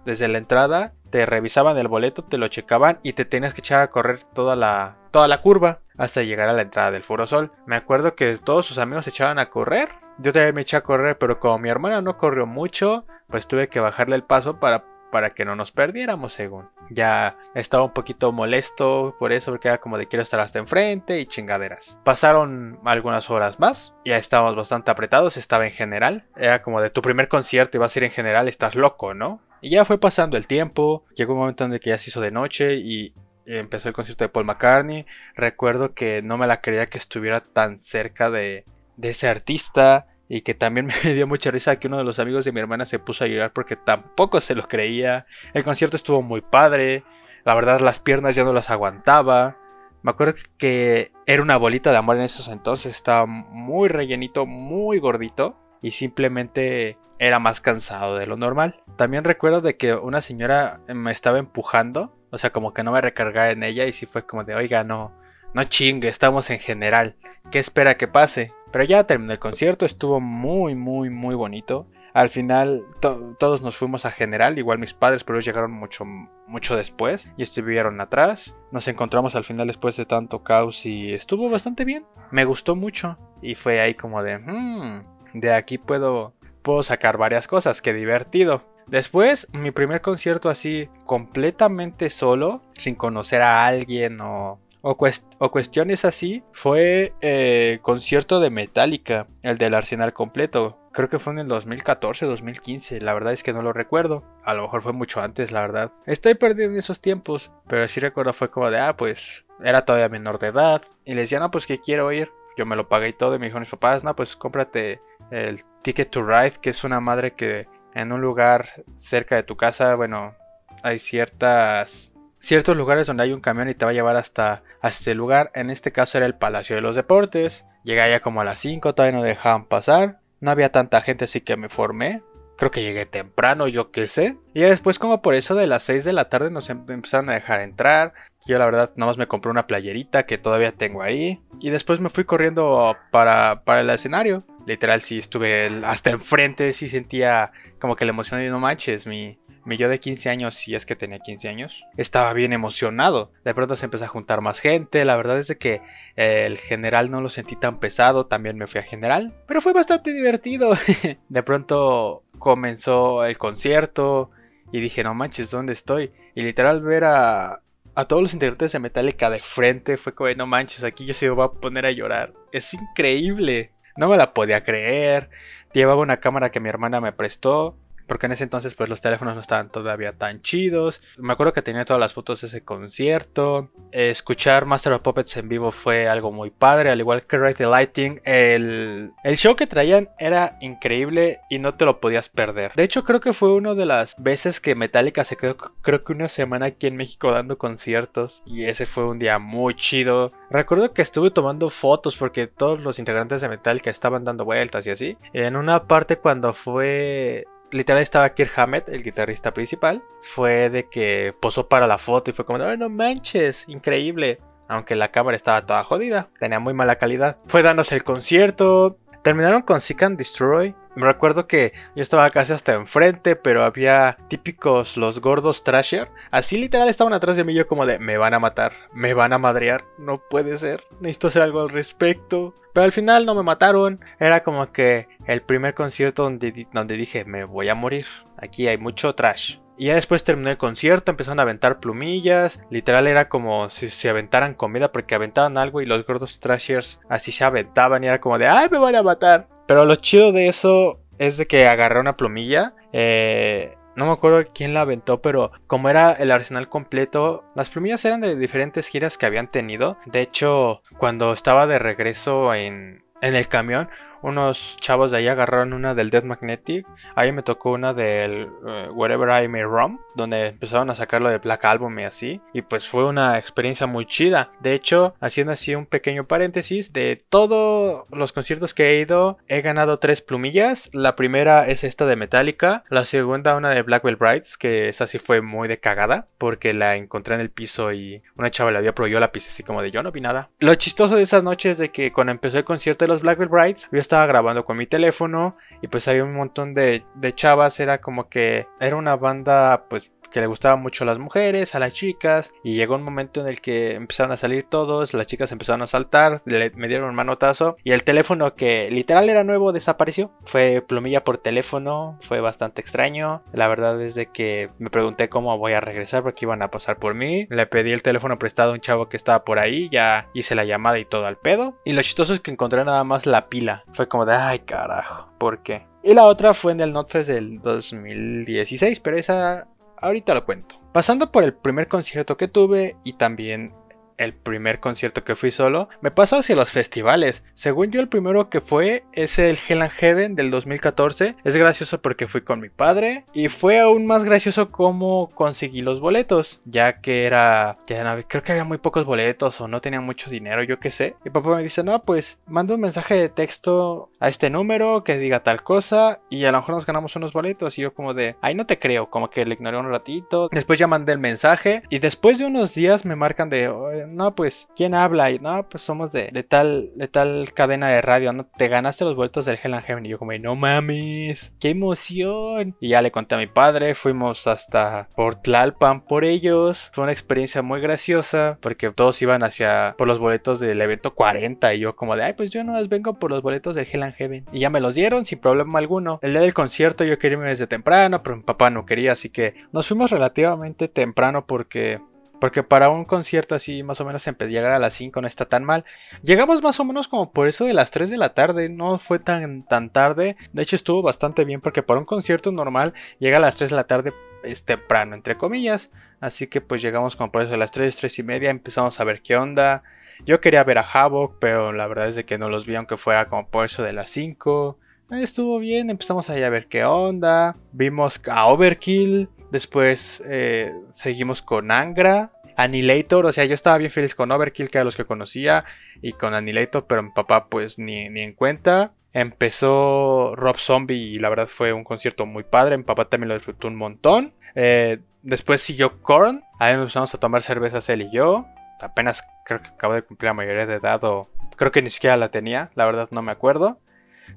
desde 0.05 0.27
la 0.27 0.37
entrada 0.37 0.93
te 1.09 1.25
revisaban 1.25 1.77
el 1.77 1.87
boleto, 1.87 2.23
te 2.23 2.37
lo 2.37 2.47
checaban 2.47 2.99
y 3.03 3.13
te 3.13 3.25
tenías 3.25 3.53
que 3.53 3.61
echar 3.61 3.81
a 3.81 3.89
correr 3.89 4.23
toda 4.23 4.55
la, 4.55 4.97
toda 5.11 5.27
la 5.27 5.41
curva 5.41 5.79
hasta 5.97 6.23
llegar 6.23 6.49
a 6.49 6.53
la 6.53 6.61
entrada 6.61 6.91
del 6.91 7.03
Foro 7.03 7.27
Sol. 7.27 7.51
Me 7.65 7.75
acuerdo 7.75 8.15
que 8.15 8.37
todos 8.37 8.65
sus 8.65 8.77
amigos 8.77 9.05
se 9.05 9.11
echaban 9.11 9.39
a 9.39 9.49
correr. 9.49 9.89
Yo 10.17 10.33
también 10.33 10.55
me 10.55 10.61
eché 10.61 10.77
a 10.77 10.81
correr, 10.81 11.17
pero 11.17 11.39
como 11.39 11.59
mi 11.59 11.69
hermana 11.69 12.01
no 12.01 12.17
corrió 12.17 12.45
mucho, 12.45 13.05
pues 13.27 13.47
tuve 13.47 13.69
que 13.69 13.79
bajarle 13.79 14.15
el 14.15 14.23
paso 14.23 14.59
para, 14.59 14.83
para 15.11 15.31
que 15.31 15.45
no 15.45 15.55
nos 15.55 15.71
perdiéramos, 15.71 16.33
según. 16.33 16.69
Ya 16.89 17.37
estaba 17.55 17.83
un 17.83 17.93
poquito 17.93 18.31
molesto 18.31 19.15
por 19.19 19.31
eso, 19.31 19.51
porque 19.51 19.67
era 19.67 19.79
como 19.79 19.97
de 19.97 20.07
quiero 20.07 20.23
estar 20.23 20.39
hasta 20.39 20.59
enfrente 20.59 21.19
y 21.19 21.25
chingaderas. 21.25 21.99
Pasaron 22.03 22.79
algunas 22.85 23.29
horas 23.29 23.59
más, 23.59 23.95
ya 24.05 24.17
estábamos 24.17 24.55
bastante 24.55 24.91
apretados, 24.91 25.37
estaba 25.37 25.65
en 25.65 25.73
general. 25.73 26.25
Era 26.35 26.61
como 26.61 26.81
de 26.81 26.89
tu 26.89 27.01
primer 27.01 27.27
concierto 27.27 27.77
y 27.77 27.79
vas 27.79 27.95
a 27.95 27.99
ir 27.99 28.03
en 28.05 28.11
general, 28.11 28.47
estás 28.47 28.75
loco, 28.75 29.13
¿no? 29.13 29.41
Y 29.61 29.71
ya 29.71 29.85
fue 29.85 29.99
pasando 29.99 30.37
el 30.37 30.47
tiempo, 30.47 31.05
llegó 31.15 31.33
un 31.33 31.39
momento 31.39 31.65
en 31.65 31.73
el 31.73 31.79
que 31.79 31.89
ya 31.89 31.97
se 31.97 32.09
hizo 32.09 32.21
de 32.21 32.31
noche 32.31 32.75
y 32.75 33.13
empezó 33.45 33.89
el 33.89 33.95
concierto 33.95 34.23
de 34.23 34.29
Paul 34.29 34.45
McCartney. 34.45 35.05
Recuerdo 35.35 35.93
que 35.93 36.21
no 36.21 36.37
me 36.37 36.47
la 36.47 36.61
creía 36.61 36.87
que 36.87 36.97
estuviera 36.97 37.41
tan 37.41 37.79
cerca 37.79 38.29
de, 38.29 38.65
de 38.95 39.09
ese 39.09 39.27
artista 39.27 40.07
y 40.29 40.41
que 40.41 40.53
también 40.53 40.87
me 41.03 41.13
dio 41.13 41.27
mucha 41.27 41.51
risa 41.51 41.79
que 41.79 41.87
uno 41.87 41.97
de 41.97 42.05
los 42.05 42.19
amigos 42.19 42.45
de 42.45 42.53
mi 42.53 42.61
hermana 42.61 42.85
se 42.85 42.99
puso 42.99 43.25
a 43.25 43.27
llorar 43.27 43.51
porque 43.51 43.75
tampoco 43.75 44.39
se 44.39 44.55
lo 44.55 44.67
creía. 44.67 45.25
El 45.53 45.65
concierto 45.65 45.97
estuvo 45.97 46.21
muy 46.21 46.41
padre, 46.41 47.03
la 47.43 47.55
verdad 47.55 47.81
las 47.81 47.99
piernas 47.99 48.35
ya 48.35 48.45
no 48.45 48.53
las 48.53 48.69
aguantaba. 48.69 49.57
Me 50.01 50.11
acuerdo 50.11 50.35
que 50.57 51.11
era 51.25 51.41
una 51.41 51.57
bolita 51.57 51.91
de 51.91 51.97
amor 51.97 52.15
en 52.15 52.21
esos 52.21 52.47
entonces, 52.47 52.95
estaba 52.95 53.25
muy 53.25 53.89
rellenito, 53.89 54.45
muy 54.45 54.99
gordito 54.99 55.57
y 55.81 55.91
simplemente 55.91 56.97
era 57.17 57.39
más 57.39 57.59
cansado 57.59 58.17
de 58.17 58.25
lo 58.25 58.37
normal. 58.37 58.81
También 58.95 59.25
recuerdo 59.25 59.59
de 59.59 59.75
que 59.75 59.93
una 59.93 60.21
señora 60.21 60.79
me 60.87 61.11
estaba 61.11 61.37
empujando, 61.37 62.15
o 62.31 62.37
sea, 62.37 62.51
como 62.51 62.73
que 62.73 62.83
no 62.83 62.93
me 62.93 63.01
recargaba 63.01 63.49
en 63.49 63.63
ella 63.63 63.85
y 63.85 63.93
sí 63.93 64.05
fue 64.05 64.25
como 64.25 64.45
de, 64.45 64.55
oiga, 64.55 64.85
no, 64.85 65.11
no 65.53 65.63
chingue, 65.65 66.07
estamos 66.07 66.49
en 66.49 66.59
general, 66.59 67.17
¿qué 67.51 67.59
espera 67.59 67.97
que 67.97 68.07
pase? 68.07 68.53
Pero 68.71 68.83
ya 68.83 69.05
terminó 69.05 69.33
el 69.33 69.39
concierto, 69.39 69.85
estuvo 69.85 70.19
muy, 70.19 70.75
muy, 70.75 71.09
muy 71.09 71.35
bonito. 71.35 71.87
Al 72.13 72.29
final 72.29 72.83
todos 72.99 73.61
nos 73.61 73.77
fuimos 73.77 74.05
a 74.05 74.11
general, 74.11 74.57
igual 74.57 74.79
mis 74.79 74.93
padres, 74.93 75.23
pero 75.23 75.37
ellos 75.37 75.45
llegaron 75.45 75.71
mucho, 75.71 76.05
mucho 76.47 76.75
después 76.75 77.31
y 77.37 77.43
estuvieron 77.43 78.01
atrás. 78.01 78.55
Nos 78.71 78.87
encontramos 78.87 79.35
al 79.35 79.45
final 79.45 79.67
después 79.67 79.95
de 79.95 80.05
tanto 80.05 80.43
caos 80.43 80.85
y 80.85 81.13
estuvo 81.13 81.49
bastante 81.49 81.85
bien. 81.85 82.05
Me 82.31 82.45
gustó 82.45 82.75
mucho 82.75 83.17
y 83.41 83.55
fue 83.55 83.79
ahí 83.79 83.93
como 83.93 84.23
de, 84.23 84.39
hmm, 84.39 85.03
de 85.33 85.53
aquí 85.53 85.77
puedo, 85.77 86.33
puedo 86.63 86.83
sacar 86.83 87.17
varias 87.17 87.47
cosas, 87.47 87.81
qué 87.81 87.93
divertido. 87.93 88.63
Después, 88.87 89.47
mi 89.53 89.69
primer 89.69 90.01
concierto 90.01 90.49
así 90.49 90.89
completamente 91.05 92.09
solo, 92.09 92.63
sin 92.73 92.95
conocer 92.95 93.43
a 93.43 93.67
alguien 93.67 94.19
o 94.19 94.59
o, 94.81 94.95
cuestiones 94.95 96.05
así 96.05 96.43
fue 96.51 97.13
eh, 97.21 97.79
concierto 97.81 98.39
de 98.39 98.49
Metallica, 98.49 99.27
el 99.41 99.57
del 99.57 99.73
Arsenal 99.73 100.13
completo. 100.13 100.77
Creo 100.91 101.09
que 101.09 101.19
fue 101.19 101.33
en 101.33 101.39
el 101.39 101.47
2014, 101.47 102.25
2015, 102.25 103.01
la 103.01 103.13
verdad 103.13 103.33
es 103.33 103.43
que 103.43 103.53
no 103.53 103.61
lo 103.61 103.73
recuerdo. 103.73 104.23
A 104.43 104.53
lo 104.53 104.63
mejor 104.63 104.81
fue 104.81 104.93
mucho 104.93 105.21
antes, 105.21 105.51
la 105.51 105.61
verdad. 105.61 105.91
Estoy 106.05 106.35
perdido 106.35 106.71
en 106.71 106.77
esos 106.77 106.99
tiempos, 106.99 107.51
pero 107.67 107.87
sí 107.87 107.99
recuerdo 107.99 108.33
fue 108.33 108.49
como 108.49 108.69
de, 108.71 108.79
ah, 108.79 108.97
pues 108.97 109.45
era 109.63 109.85
todavía 109.85 110.09
menor 110.09 110.39
de 110.39 110.47
edad. 110.47 110.81
Y 111.05 111.13
le 111.13 111.21
decía, 111.21 111.39
no, 111.39 111.51
pues 111.51 111.67
que 111.67 111.79
quiero 111.79 112.11
ir. 112.11 112.31
Yo 112.57 112.65
me 112.65 112.75
lo 112.75 112.89
pagué 112.89 113.09
y 113.09 113.13
todo, 113.13 113.35
y 113.35 113.39
me 113.39 113.45
dijo 113.45 113.59
mis 113.59 113.69
papás, 113.69 114.03
no, 114.03 114.15
pues 114.15 114.35
cómprate 114.35 114.99
el 115.31 115.63
Ticket 115.81 116.09
to 116.09 116.23
Ride, 116.25 116.59
que 116.61 116.71
es 116.71 116.83
una 116.83 116.99
madre 116.99 117.31
que 117.31 117.67
en 117.93 118.11
un 118.11 118.21
lugar 118.21 118.83
cerca 118.95 119.35
de 119.35 119.43
tu 119.43 119.55
casa, 119.55 119.95
bueno, 119.95 120.35
hay 120.83 120.99
ciertas 120.99 122.08
ciertos 122.39 122.75
lugares 122.75 123.07
donde 123.07 123.23
hay 123.23 123.33
un 123.33 123.41
camión 123.41 123.69
y 123.69 123.75
te 123.75 123.85
va 123.85 123.91
a 123.91 123.93
llevar 123.93 124.15
hasta, 124.15 124.63
hasta 124.81 125.13
lugar. 125.13 125.51
En 125.53 125.69
este 125.69 125.91
caso 125.91 126.17
era 126.17 126.25
el 126.25 126.35
Palacio 126.35 126.75
de 126.75 126.81
los 126.81 126.95
Deportes. 126.95 127.65
Llegué 127.83 128.09
ya 128.09 128.21
como 128.21 128.41
a 128.41 128.45
las 128.45 128.59
5, 128.59 128.93
todavía 128.95 129.17
no 129.17 129.23
dejaban 129.23 129.65
pasar. 129.65 130.19
No 130.39 130.51
había 130.51 130.71
tanta 130.71 131.01
gente, 131.01 131.25
así 131.25 131.41
que 131.41 131.57
me 131.57 131.69
formé. 131.69 132.21
Creo 132.57 132.71
que 132.71 132.81
llegué 132.81 133.05
temprano, 133.05 133.67
yo 133.67 133.91
qué 133.91 134.07
sé. 134.07 134.37
Y 134.53 134.61
después, 134.61 134.99
como 134.99 135.21
por 135.21 135.33
eso 135.33 135.55
de 135.55 135.67
las 135.67 135.83
6 135.83 136.03
de 136.03 136.13
la 136.13 136.29
tarde, 136.29 136.51
nos 136.51 136.69
em-, 136.69 136.83
empezaron 136.89 137.29
a 137.29 137.33
dejar 137.33 137.61
entrar. 137.61 138.13
Yo, 138.45 138.57
la 138.57 138.65
verdad, 138.65 138.91
nada 138.95 139.11
más 139.11 139.17
me 139.17 139.27
compré 139.27 139.51
una 139.51 139.67
playerita 139.67 140.23
que 140.25 140.37
todavía 140.37 140.73
tengo 140.73 141.01
ahí. 141.01 141.41
Y 141.61 141.69
después 141.69 142.01
me 142.01 142.09
fui 142.09 142.25
corriendo 142.25 142.97
para, 143.11 143.63
para 143.63 143.81
el 143.81 143.89
escenario. 143.89 144.43
Literal, 144.65 145.01
sí 145.01 145.19
estuve 145.19 145.81
hasta 145.85 146.09
enfrente, 146.09 146.73
sí 146.73 146.89
sentía 146.89 147.51
como 147.79 147.95
que 147.95 148.05
la 148.05 148.11
emoción 148.11 148.41
de 148.41 148.49
no 148.49 148.59
manches, 148.59 149.07
mi, 149.07 149.39
mi 149.65 149.77
yo 149.77 149.89
de 149.89 149.99
15 149.99 150.29
años, 150.29 150.55
si 150.55 150.75
es 150.75 150.85
que 150.85 150.95
tenía 150.95 151.19
15 151.19 151.49
años, 151.49 151.83
estaba 151.97 152.33
bien 152.33 152.53
emocionado. 152.53 153.31
De 153.43 153.53
pronto 153.53 153.75
se 153.75 153.85
empezó 153.85 154.05
a 154.05 154.09
juntar 154.09 154.41
más 154.41 154.59
gente. 154.59 155.05
La 155.05 155.15
verdad 155.15 155.39
es 155.39 155.55
que 155.57 155.81
eh, 156.15 156.45
el 156.45 156.57
general 156.57 157.11
no 157.11 157.21
lo 157.21 157.29
sentí 157.29 157.55
tan 157.55 157.79
pesado. 157.79 158.25
También 158.25 158.57
me 158.57 158.67
fui 158.67 158.79
a 158.79 158.83
general. 158.83 159.33
Pero 159.47 159.61
fue 159.61 159.73
bastante 159.73 160.13
divertido. 160.13 160.71
de 161.29 161.43
pronto 161.43 162.23
comenzó 162.37 163.25
el 163.25 163.37
concierto. 163.37 164.31
Y 164.71 164.79
dije, 164.79 165.03
no 165.03 165.13
manches, 165.13 165.51
¿dónde 165.51 165.73
estoy? 165.73 166.11
Y 166.35 166.43
literal 166.43 166.81
ver 166.81 167.03
a, 167.03 167.61
a 167.95 168.05
todos 168.05 168.21
los 168.21 168.33
integrantes 168.33 168.71
de 168.71 168.79
Metallica 168.79 169.29
de 169.29 169.39
frente 169.39 169.97
fue 169.97 170.13
como, 170.13 170.29
no 170.33 170.45
manches, 170.45 170.83
aquí 170.83 171.05
yo 171.05 171.13
se 171.13 171.27
me 171.27 171.33
voy 171.33 171.45
a 171.45 171.59
poner 171.59 171.85
a 171.85 171.91
llorar. 171.91 172.33
Es 172.51 172.73
increíble. 172.73 173.71
No 173.97 174.07
me 174.07 174.17
la 174.17 174.33
podía 174.33 174.63
creer. 174.63 175.29
Llevaba 175.73 176.01
una 176.01 176.21
cámara 176.21 176.51
que 176.51 176.59
mi 176.59 176.69
hermana 176.69 177.01
me 177.01 177.11
prestó 177.11 177.75
porque 178.09 178.25
en 178.25 178.33
ese 178.33 178.43
entonces 178.43 178.75
pues 178.75 178.89
los 178.89 179.01
teléfonos 179.01 179.35
no 179.35 179.41
estaban 179.41 179.69
todavía 179.69 180.11
tan 180.11 180.41
chidos. 180.41 181.01
Me 181.17 181.31
acuerdo 181.31 181.53
que 181.53 181.61
tenía 181.61 181.85
todas 181.85 182.01
las 182.01 182.13
fotos 182.13 182.41
de 182.41 182.47
ese 182.47 182.63
concierto. 182.65 183.69
Escuchar 183.91 184.65
Master 184.65 184.93
of 184.93 185.01
Puppets 185.01 185.37
en 185.37 185.47
vivo 185.47 185.71
fue 185.71 186.09
algo 186.09 186.31
muy 186.31 186.49
padre, 186.49 186.89
al 186.89 186.99
igual 186.99 187.23
que 187.23 187.37
Ride 187.37 187.55
the 187.55 187.65
Lighting. 187.65 188.21
El, 188.25 189.11
el 189.23 189.37
show 189.37 189.55
que 189.55 189.67
traían 189.67 190.09
era 190.19 190.57
increíble 190.59 191.39
y 191.49 191.59
no 191.59 191.75
te 191.75 191.85
lo 191.85 192.01
podías 192.01 192.27
perder. 192.27 192.73
De 192.75 192.83
hecho 192.83 193.05
creo 193.05 193.21
que 193.21 193.31
fue 193.31 193.53
una 193.53 193.75
de 193.75 193.85
las 193.85 194.15
veces 194.17 194.59
que 194.59 194.75
Metallica 194.75 195.23
se 195.23 195.37
quedó 195.37 195.55
creo 195.81 196.03
que 196.03 196.13
una 196.13 196.27
semana 196.27 196.67
aquí 196.67 196.87
en 196.87 196.97
México 196.97 197.31
dando 197.31 197.57
conciertos 197.57 198.43
y 198.45 198.65
ese 198.65 198.85
fue 198.85 199.05
un 199.05 199.19
día 199.19 199.39
muy 199.39 199.75
chido. 199.75 200.31
Recuerdo 200.49 200.93
que 200.93 201.01
estuve 201.01 201.31
tomando 201.31 201.69
fotos 201.69 202.17
porque 202.17 202.47
todos 202.47 202.79
los 202.79 202.99
integrantes 202.99 203.41
de 203.41 203.49
Metallica 203.49 203.89
estaban 203.89 204.23
dando 204.23 204.45
vueltas 204.45 204.87
y 204.87 204.91
así. 204.91 205.17
En 205.33 205.55
una 205.55 205.87
parte 205.87 206.17
cuando 206.17 206.53
fue 206.53 207.45
literal 207.71 208.01
estaba 208.01 208.33
Kirk 208.33 208.51
Hammett, 208.57 208.89
el 208.89 209.03
guitarrista 209.03 209.53
principal, 209.53 210.03
fue 210.21 210.69
de 210.69 210.89
que 210.89 211.33
posó 211.39 211.67
para 211.67 211.87
la 211.87 211.97
foto 211.97 212.29
y 212.29 212.33
fue 212.33 212.45
como, 212.45 212.59
no 212.59 212.89
manches, 212.89 213.65
increíble. 213.67 214.39
Aunque 214.67 214.95
la 214.95 215.09
cámara 215.09 215.35
estaba 215.35 215.65
toda 215.65 215.83
jodida, 215.83 216.29
tenía 216.39 216.59
muy 216.59 216.73
mala 216.73 216.97
calidad. 216.97 217.37
Fue 217.47 217.63
dándose 217.63 217.95
el 217.95 218.03
concierto, 218.03 218.97
terminaron 219.23 219.63
con 219.63 219.81
Seek 219.81 220.03
and 220.03 220.17
Destroy. 220.17 220.75
Me 220.95 221.05
recuerdo 221.05 221.47
que 221.47 221.73
yo 221.95 222.01
estaba 222.01 222.29
casi 222.29 222.53
hasta 222.53 222.73
enfrente, 222.73 223.35
pero 223.35 223.63
había 223.63 224.17
típicos 224.27 224.97
los 224.97 225.21
gordos 225.21 225.63
trasher. 225.63 226.09
Así 226.31 226.57
literal 226.57 226.89
estaban 226.89 227.13
atrás 227.13 227.37
de 227.37 227.43
mí 227.43 227.53
yo 227.53 227.67
como 227.67 227.85
de, 227.85 227.99
me 227.99 228.17
van 228.17 228.33
a 228.33 228.39
matar, 228.39 228.73
me 228.93 229.13
van 229.13 229.33
a 229.33 229.37
madrear, 229.37 229.85
no 229.97 230.17
puede 230.29 230.57
ser, 230.57 230.83
necesito 230.99 231.27
hacer 231.27 231.41
algo 231.41 231.61
al 231.61 231.69
respecto. 231.69 232.55
Pero 232.73 232.85
al 232.85 232.91
final 232.91 233.25
no 233.25 233.35
me 233.35 233.43
mataron. 233.43 233.99
Era 234.19 234.43
como 234.43 234.71
que 234.71 235.07
el 235.25 235.41
primer 235.41 235.73
concierto 235.73 236.23
donde, 236.23 236.67
donde 236.71 236.97
dije, 236.97 237.25
me 237.25 237.43
voy 237.43 237.67
a 237.67 237.75
morir. 237.75 238.05
Aquí 238.37 238.67
hay 238.67 238.77
mucho 238.77 239.15
trash. 239.15 239.57
Y 239.77 239.85
ya 239.85 239.95
después 239.95 240.25
terminó 240.25 240.49
el 240.49 240.57
concierto, 240.57 241.09
empezaron 241.09 241.39
a 241.39 241.43
aventar 241.43 241.79
plumillas. 241.79 242.59
Literal 242.69 243.07
era 243.07 243.29
como 243.29 243.69
si 243.69 243.89
se 243.89 244.09
aventaran 244.09 244.53
comida 244.53 244.91
porque 244.91 245.15
aventaban 245.15 245.57
algo 245.57 245.81
y 245.81 245.85
los 245.85 246.05
gordos 246.05 246.41
trashers 246.41 246.99
así 247.09 247.31
se 247.31 247.45
aventaban 247.45 248.03
y 248.03 248.07
era 248.07 248.19
como 248.19 248.37
de, 248.37 248.47
¡ay, 248.47 248.67
me 248.69 248.77
van 248.77 248.95
a 248.95 249.03
matar! 249.03 249.47
Pero 249.69 249.85
lo 249.85 249.97
chido 249.97 250.31
de 250.31 250.47
eso 250.47 250.99
es 251.19 251.37
de 251.37 251.45
que 251.45 251.67
agarré 251.67 251.99
una 251.99 252.17
plumilla. 252.17 252.73
Eh, 252.91 253.77
no 253.95 254.07
me 254.07 254.13
acuerdo 254.13 254.49
quién 254.51 254.73
la 254.73 254.81
aventó, 254.81 255.21
pero 255.21 255.51
como 255.67 255.91
era 255.91 256.11
el 256.13 256.31
arsenal 256.31 256.69
completo, 256.69 257.43
las 257.53 257.69
plumillas 257.69 258.03
eran 258.03 258.19
de 258.19 258.35
diferentes 258.35 258.87
giras 258.87 259.15
que 259.19 259.27
habían 259.27 259.51
tenido. 259.51 259.99
De 260.07 260.21
hecho, 260.21 260.81
cuando 260.97 261.33
estaba 261.33 261.67
de 261.67 261.77
regreso 261.77 262.55
en, 262.55 263.03
en 263.21 263.35
el 263.35 263.47
camión, 263.47 263.89
unos 264.21 264.77
chavos 264.79 265.11
de 265.11 265.17
ahí 265.17 265.27
agarraron 265.27 265.73
una 265.73 265.95
del 265.95 266.09
Dead 266.09 266.23
Magnetic. 266.23 266.85
Ahí 267.15 267.31
me 267.31 267.43
tocó 267.43 267.71
una 267.71 267.93
del 267.93 268.49
eh, 268.67 268.89
Whatever 268.91 269.43
I 269.43 269.47
May 269.47 269.63
Roam, 269.63 269.99
donde 270.15 270.47
empezaron 270.47 270.89
a 270.89 270.95
sacarlo 270.95 271.29
de 271.29 271.37
Black 271.37 271.65
Album 271.65 271.97
y 271.99 272.03
así. 272.03 272.41
Y 272.53 272.61
pues 272.61 272.87
fue 272.87 273.05
una 273.05 273.37
experiencia 273.37 273.87
muy 273.87 274.05
chida. 274.05 274.51
De 274.59 274.73
hecho, 274.73 275.15
haciendo 275.19 275.53
así 275.53 275.75
un 275.75 275.85
pequeño 275.85 276.25
paréntesis, 276.25 276.91
de 276.93 277.23
todos 277.29 278.05
los 278.11 278.33
conciertos 278.33 278.73
que 278.73 278.89
he 278.89 279.01
ido, 279.01 279.37
he 279.47 279.61
ganado 279.61 279.99
tres 279.99 280.21
plumillas. 280.21 280.89
La 280.93 281.15
primera 281.15 281.67
es 281.67 281.83
esta 281.83 282.05
de 282.05 282.15
Metallica. 282.15 282.83
La 282.89 283.05
segunda, 283.05 283.55
una 283.55 283.69
de 283.69 283.81
Blackwell 283.81 284.15
Brights, 284.15 284.57
que 284.57 284.89
esa 284.89 285.07
sí 285.07 285.19
fue 285.19 285.41
muy 285.41 285.67
de 285.67 285.79
cagada, 285.79 286.27
porque 286.37 286.73
la 286.73 286.95
encontré 286.95 287.35
en 287.35 287.41
el 287.41 287.49
piso 287.49 287.91
y 287.93 288.21
una 288.35 288.51
chava 288.51 288.71
le 288.71 288.77
había 288.77 288.93
prohibido 288.93 289.19
la 289.19 289.31
pista 289.31 289.49
así 289.49 289.63
como 289.63 289.81
de 289.81 289.91
yo 289.91 290.03
no 290.03 290.11
vi 290.11 290.21
nada. 290.21 290.49
Lo 290.59 290.75
chistoso 290.75 291.15
de 291.15 291.21
esas 291.21 291.43
noches 291.43 291.77
de 291.77 291.89
que 291.89 292.11
cuando 292.11 292.31
empezó 292.31 292.57
el 292.57 292.65
concierto 292.65 293.05
de 293.05 293.09
los 293.09 293.21
Blackwell 293.21 293.49
Brights, 293.49 293.87
yo 293.91 293.99
estaba 294.09 294.25
grabando 294.25 294.65
con 294.65 294.75
mi 294.75 294.87
teléfono 294.87 295.55
y 295.83 295.87
pues 295.87 296.07
había 296.07 296.23
un 296.23 296.33
montón 296.33 296.73
de, 296.73 297.03
chavas, 297.35 297.79
era 297.79 298.01
como 298.01 298.27
que 298.27 298.65
era 298.79 298.95
una 298.95 299.15
banda 299.15 299.85
pues 299.87 300.11
que 300.29 300.41
le 300.41 300.47
gustaban 300.47 300.81
mucho 300.81 301.03
a 301.03 301.07
las 301.07 301.19
mujeres, 301.19 301.75
a 301.75 301.79
las 301.79 301.93
chicas, 301.93 302.51
y 302.63 302.73
llegó 302.73 302.95
un 302.95 303.03
momento 303.03 303.41
en 303.41 303.47
el 303.47 303.61
que 303.61 303.95
empezaron 303.95 304.31
a 304.31 304.37
salir 304.37 304.65
todos, 304.69 305.13
las 305.13 305.27
chicas 305.27 305.51
empezaron 305.51 305.81
a 305.81 305.87
saltar, 305.87 306.41
le, 306.45 306.71
me 306.71 306.87
dieron 306.87 307.09
un 307.09 307.15
manotazo, 307.15 307.77
y 307.83 307.91
el 307.91 308.03
teléfono 308.03 308.55
que 308.55 308.89
literal 308.91 309.29
era 309.29 309.43
nuevo 309.43 309.71
desapareció. 309.71 310.31
Fue 310.43 310.83
plumilla 310.85 311.23
por 311.23 311.37
teléfono, 311.37 312.17
fue 312.21 312.41
bastante 312.41 312.81
extraño. 312.81 313.41
La 313.53 313.67
verdad 313.67 314.01
es 314.01 314.15
de 314.15 314.27
que 314.27 314.69
me 314.79 314.89
pregunté 314.89 315.29
cómo 315.29 315.57
voy 315.57 315.73
a 315.73 315.81
regresar 315.81 316.23
porque 316.23 316.45
iban 316.45 316.61
a 316.61 316.71
pasar 316.71 316.97
por 316.97 317.13
mí. 317.15 317.47
Le 317.49 317.67
pedí 317.67 317.91
el 317.91 318.03
teléfono 318.03 318.39
prestado 318.39 318.71
a 318.71 318.73
un 318.73 318.81
chavo 318.81 319.09
que 319.09 319.17
estaba 319.17 319.43
por 319.43 319.59
ahí, 319.59 319.89
ya 319.91 320.27
hice 320.33 320.55
la 320.55 320.65
llamada 320.65 320.99
y 320.99 321.05
todo 321.05 321.25
al 321.25 321.37
pedo. 321.37 321.75
Y 321.85 321.93
lo 321.93 322.01
chistoso 322.01 322.33
es 322.33 322.39
que 322.39 322.51
encontré 322.51 322.83
nada 322.83 323.03
más 323.03 323.25
la 323.25 323.47
pila. 323.47 323.83
Fue 323.93 324.07
como 324.07 324.25
de, 324.25 324.33
ay 324.33 324.59
carajo, 324.59 325.29
¿por 325.37 325.63
qué? 325.63 325.87
Y 326.01 326.13
la 326.13 326.25
otra 326.25 326.53
fue 326.53 326.71
en 326.71 326.79
el 326.79 326.93
Notfest 326.93 327.29
del 327.29 327.59
2016, 327.61 328.99
pero 329.01 329.17
esa 329.17 329.67
ahorita 330.01 330.33
lo 330.33 330.45
cuento. 330.45 330.79
Pasando 330.93 331.31
por 331.31 331.43
el 331.43 331.53
primer 331.53 331.87
concierto 331.87 332.37
que 332.37 332.47
tuve 332.47 332.97
y 333.03 333.13
también 333.13 333.73
el 334.19 334.33
primer 334.33 334.79
concierto 334.79 335.23
que 335.23 335.35
fui 335.35 335.49
solo. 335.49 335.89
Me 336.01 336.11
pasó 336.11 336.37
hacia 336.37 336.55
los 336.55 336.69
festivales. 336.69 337.43
Según 337.53 337.89
yo, 337.89 338.01
el 338.01 338.09
primero 338.09 338.49
que 338.49 338.61
fue 338.61 339.03
es 339.13 339.39
el 339.39 339.57
Hell 339.67 339.81
and 339.81 339.91
Heaven 339.91 340.35
del 340.35 340.51
2014. 340.51 341.37
Es 341.43 341.55
gracioso 341.55 342.01
porque 342.01 342.27
fui 342.27 342.41
con 342.41 342.59
mi 342.59 342.69
padre. 342.69 343.25
Y 343.33 343.47
fue 343.47 343.79
aún 343.79 344.05
más 344.05 344.25
gracioso 344.25 344.71
cómo 344.71 345.29
conseguí 345.33 345.81
los 345.81 346.01
boletos. 346.01 346.59
Ya 346.65 346.99
que 346.99 347.25
era. 347.25 347.77
Ya 347.87 348.23
creo 348.27 348.43
que 348.43 348.51
había 348.51 348.65
muy 348.65 348.77
pocos 348.77 349.05
boletos 349.05 349.59
o 349.61 349.67
no 349.67 349.81
tenía 349.81 350.01
mucho 350.01 350.29
dinero, 350.29 350.63
yo 350.63 350.79
qué 350.79 350.91
sé. 350.91 351.15
Y 351.25 351.29
papá 351.29 351.55
me 351.55 351.63
dice: 351.63 351.83
No, 351.83 352.03
pues 352.03 352.41
manda 352.45 352.75
un 352.75 352.81
mensaje 352.81 353.15
de 353.15 353.29
texto 353.29 354.08
a 354.19 354.27
este 354.27 354.49
número 354.49 355.03
que 355.03 355.17
diga 355.17 355.41
tal 355.41 355.63
cosa. 355.63 356.19
Y 356.29 356.45
a 356.45 356.51
lo 356.51 356.59
mejor 356.59 356.75
nos 356.75 356.85
ganamos 356.85 357.15
unos 357.15 357.33
boletos. 357.33 357.77
Y 357.77 357.83
yo, 357.83 357.93
como 357.93 358.13
de, 358.13 358.35
ay, 358.41 358.55
no 358.55 358.65
te 358.65 358.79
creo. 358.79 359.09
Como 359.09 359.29
que 359.29 359.45
le 359.45 359.53
ignoré 359.53 359.77
un 359.77 359.89
ratito. 359.89 360.49
Después 360.51 360.79
ya 360.79 360.87
mandé 360.87 361.13
el 361.13 361.19
mensaje. 361.19 361.83
Y 361.89 361.99
después 361.99 362.39
de 362.39 362.45
unos 362.45 362.73
días 362.73 363.05
me 363.05 363.15
marcan 363.15 363.49
de 363.49 363.69
no, 364.07 364.35
pues, 364.35 364.67
¿quién 364.75 364.93
habla? 364.93 365.31
Y 365.31 365.39
no, 365.39 365.67
pues 365.69 365.83
somos 365.83 366.11
de, 366.11 366.31
tal, 366.47 366.91
de 366.95 367.07
tal 367.07 367.53
cadena 367.53 367.87
de 367.87 368.01
radio. 368.01 368.29
Te 368.57 368.67
ganaste 368.67 369.05
los 369.05 369.15
vueltos 369.15 369.45
del 369.45 369.59
Hell 369.61 369.73
and 369.73 369.85
Heaven. 369.85 370.05
Y 370.05 370.09
yo 370.09 370.19
como, 370.19 370.33
no 370.33 370.55
mames, 370.55 371.55
qué 371.59 371.69
emoción. 371.69 372.75
Y 372.79 372.89
ya 372.89 373.01
le 373.01 373.11
conté 373.11 373.35
a 373.35 373.37
mi 373.37 373.47
padre, 373.47 373.95
fuimos 373.95 374.47
hasta 374.47 375.07
por 375.15 375.35
Tlalpan 375.41 376.01
por 376.01 376.25
ellos. 376.25 376.91
Fue 376.93 377.03
una 377.03 377.13
experiencia 377.13 377.61
muy 377.61 377.81
graciosa 377.81 378.57
porque 378.61 378.91
todos 378.91 379.21
iban 379.21 379.43
hacia, 379.43 379.95
por 379.97 380.07
los 380.07 380.19
boletos 380.19 380.59
del 380.59 380.81
evento 380.81 381.13
40. 381.13 381.73
Y 381.73 381.79
yo 381.79 381.95
como 381.95 382.15
de, 382.15 382.23
ay, 382.23 382.33
pues 382.33 382.51
yo 382.51 382.63
no 382.63 382.73
vengo 382.87 383.19
por 383.19 383.31
los 383.31 383.41
boletos 383.41 383.75
del 383.75 383.87
Hell 383.91 384.03
and 384.03 384.08
Heaven. 384.13 384.45
Y 384.51 384.59
ya 384.59 384.69
me 384.69 384.79
los 384.79 384.95
dieron 384.95 385.25
sin 385.25 385.39
problema 385.39 385.79
alguno. 385.79 386.19
El 386.21 386.31
día 386.31 386.41
del 386.41 386.53
concierto 386.53 387.03
yo 387.03 387.17
quería 387.17 387.37
irme 387.37 387.49
desde 387.49 387.67
temprano, 387.67 388.23
pero 388.23 388.37
mi 388.37 388.43
papá 388.43 388.69
no 388.69 388.85
quería, 388.85 389.13
así 389.13 389.29
que 389.29 389.55
nos 389.71 389.87
fuimos 389.87 390.11
relativamente 390.11 390.87
temprano 390.87 391.45
porque 391.45 391.99
porque 392.39 392.63
para 392.63 392.89
un 392.89 393.05
concierto 393.05 393.53
así 393.53 393.83
más 393.83 393.99
o 394.01 394.05
menos 394.05 394.25
llegar 394.47 394.71
a 394.71 394.79
las 394.79 394.93
5 394.93 395.21
no 395.21 395.27
está 395.27 395.45
tan 395.45 395.63
mal. 395.63 395.83
Llegamos 396.23 396.61
más 396.61 396.79
o 396.79 396.85
menos 396.85 397.07
como 397.07 397.31
por 397.31 397.47
eso 397.47 397.65
de 397.65 397.73
las 397.73 397.91
3 397.91 398.09
de 398.09 398.17
la 398.17 398.33
tarde, 398.33 398.69
no 398.69 398.97
fue 398.97 399.19
tan, 399.19 399.63
tan 399.63 399.89
tarde. 399.89 400.37
De 400.53 400.63
hecho 400.63 400.75
estuvo 400.75 401.01
bastante 401.01 401.43
bien 401.43 401.61
porque 401.61 401.83
para 401.83 401.99
un 401.99 402.05
concierto 402.05 402.51
normal 402.51 402.93
llega 403.19 403.37
a 403.37 403.41
las 403.41 403.57
3 403.57 403.71
de 403.71 403.75
la 403.75 403.85
tarde 403.85 404.13
es 404.43 404.63
temprano, 404.63 405.15
entre 405.15 405.37
comillas. 405.37 405.89
Así 406.19 406.47
que 406.47 406.61
pues 406.61 406.81
llegamos 406.81 407.15
como 407.15 407.31
por 407.31 407.41
eso 407.41 407.51
de 407.51 407.57
las 407.57 407.71
3, 407.71 407.95
3 407.95 408.19
y 408.19 408.23
media, 408.23 408.49
empezamos 408.49 408.99
a 408.99 409.03
ver 409.03 409.21
qué 409.21 409.35
onda. 409.35 409.83
Yo 410.25 410.41
quería 410.41 410.63
ver 410.63 410.77
a 410.77 410.81
Havoc, 410.81 411.37
pero 411.39 411.71
la 411.73 411.87
verdad 411.87 412.09
es 412.09 412.15
de 412.15 412.25
que 412.25 412.37
no 412.37 412.49
los 412.49 412.65
vi 412.65 412.75
aunque 412.75 412.97
fuera 412.97 413.29
como 413.29 413.47
por 413.47 413.65
eso 413.65 413.83
de 413.83 413.93
las 413.93 414.09
5. 414.09 414.77
Estuvo 415.11 415.59
bien, 415.59 415.89
empezamos 415.89 416.29
ahí 416.29 416.43
a 416.43 416.49
ver 416.49 416.67
qué 416.67 416.85
onda. 416.85 417.55
Vimos 417.71 418.21
a 418.27 418.45
Overkill, 418.47 419.29
Después 419.51 420.23
eh, 420.27 420.73
seguimos 420.91 421.41
con 421.41 421.71
Angra. 421.71 422.31
Annihilator, 422.55 423.25
o 423.25 423.31
sea, 423.31 423.45
yo 423.45 423.53
estaba 423.53 423.77
bien 423.77 423.89
feliz 423.89 424.15
con 424.15 424.31
Overkill, 424.31 424.69
que 424.69 424.77
era 424.77 424.83
los 424.83 424.97
que 424.97 425.05
conocía, 425.05 425.63
y 426.01 426.11
con 426.11 426.33
Annihilator, 426.33 426.85
pero 426.87 427.01
mi 427.01 427.11
papá 427.11 427.47
pues 427.47 427.79
ni, 427.79 428.05
en 428.05 428.33
cuenta. 428.33 428.91
Empezó 429.13 430.35
Rob 430.35 430.57
Zombie 430.57 430.97
y 430.97 431.19
la 431.19 431.29
verdad 431.29 431.47
fue 431.47 431.71
un 431.71 431.85
concierto 431.85 432.25
muy 432.25 432.43
padre, 432.43 432.77
mi 432.77 432.83
papá 432.83 433.05
también 433.05 433.29
lo 433.29 433.35
disfrutó 433.35 433.69
un 433.69 433.75
montón. 433.75 434.33
Eh, 434.55 434.99
después 435.23 435.61
siguió 435.61 436.01
Korn, 436.01 436.43
ahí 436.59 436.73
empezamos 436.73 437.15
a 437.15 437.19
tomar 437.19 437.43
cervezas 437.43 437.87
él 437.89 438.01
y 438.01 438.11
yo. 438.11 438.45
Apenas 438.79 439.27
creo 439.45 439.61
que 439.61 439.69
acabo 439.69 439.93
de 439.93 440.03
cumplir 440.03 440.29
la 440.29 440.33
mayoría 440.33 440.65
de 440.65 440.75
edad 440.75 441.03
o 441.03 441.27
creo 441.55 441.71
que 441.71 441.81
ni 441.81 441.89
siquiera 441.89 442.17
la 442.17 442.29
tenía, 442.29 442.71
la 442.75 442.85
verdad 442.85 443.09
no 443.11 443.21
me 443.21 443.31
acuerdo. 443.31 443.79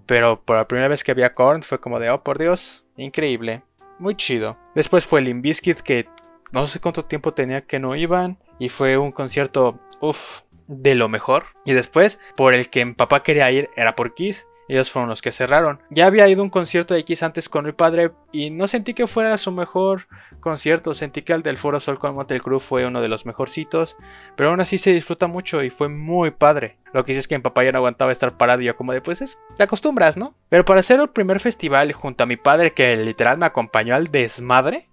Pero 0.06 0.40
por 0.40 0.56
la 0.56 0.66
primera 0.66 0.88
vez 0.88 1.04
que 1.04 1.12
había 1.12 1.34
Korn 1.34 1.62
fue 1.62 1.80
como 1.80 2.00
de, 2.00 2.11
oh 2.11 2.22
por 2.22 2.38
Dios, 2.38 2.84
increíble 2.96 3.62
muy 4.02 4.16
chido. 4.16 4.58
Después 4.75 5.06
fue 5.06 5.22
Biscuit 5.22 5.78
que 5.80 6.08
no 6.50 6.66
sé 6.66 6.80
cuánto 6.80 7.04
tiempo 7.04 7.32
tenía 7.32 7.62
que 7.62 7.78
no 7.78 7.96
iban 7.96 8.38
y 8.58 8.68
fue 8.68 8.99
un 8.99 9.12
concierto, 9.12 9.78
uff, 10.00 10.42
de 10.66 10.94
lo 10.94 11.08
mejor. 11.08 11.44
Y 11.64 11.72
después, 11.72 12.18
por 12.37 12.52
el 12.52 12.68
que 12.68 12.84
mi 12.84 12.92
papá 12.92 13.22
quería 13.22 13.50
ir, 13.50 13.70
era 13.76 13.94
por 13.94 14.14
Kiss. 14.14 14.46
Ellos 14.69 14.90
fueron 14.90 15.09
los 15.09 15.23
que 15.23 15.33
cerraron. 15.33 15.81
Ya 15.90 16.07
había 16.07 16.28
ido 16.28 16.42
un 16.42 16.50
concierto 16.50 16.95
de 16.95 17.00
X 17.00 17.23
antes 17.23 17.49
con 17.49 17.64
mi 17.64 17.73
padre 17.73 18.12
y 18.31 18.50
no 18.50 18.66
sentí 18.69 18.95
que 18.95 19.07
fuera 19.07 19.37
su 19.37 19.52
mejor 19.52 20.07
concierto. 20.40 20.95
Sentí 20.95 21.23
que 21.23 21.33
el 21.33 21.42
del 21.42 21.59
Foro 21.59 21.81
Sol 21.81 21.99
con 21.99 22.14
Motel 22.14 22.42
Cruz 22.42 22.62
fue 22.62 22.87
uno 22.87 23.00
de 23.00 23.09
los 23.09 23.26
mejorcitos. 23.26 23.97
Pero 24.37 24.50
aún 24.50 24.61
así 24.61 24.78
se 24.78 24.92
disfruta 24.92 25.26
mucho 25.26 25.62
y 25.62 25.71
fue 25.71 25.88
muy 25.88 26.31
padre. 26.31 26.78
Lo 26.92 27.04
que 27.04 27.12
hice 27.12 27.21
es 27.21 27.28
que 27.28 27.37
mi 27.37 27.42
papá 27.42 27.64
ya 27.64 27.73
no 27.73 27.78
aguantaba 27.78 28.12
estar 28.12 28.37
parado 28.37 28.62
y 28.62 28.66
yo 28.66 28.76
como 28.76 28.92
de 28.92 29.00
pues 29.00 29.23
es, 29.23 29.38
te 29.57 29.62
acostumbras, 29.62 30.16
¿no? 30.16 30.35
Pero 30.49 30.64
para 30.64 30.81
hacer 30.81 31.00
el 31.00 31.09
primer 31.09 31.40
festival 31.40 31.92
junto 31.92 32.25
a 32.25 32.26
mi 32.26 32.37
padre 32.37 32.73
que 32.73 32.95
literal 32.97 33.38
me 33.38 33.47
acompañó 33.47 33.95
al 33.95 34.09
desmadre, 34.09 34.88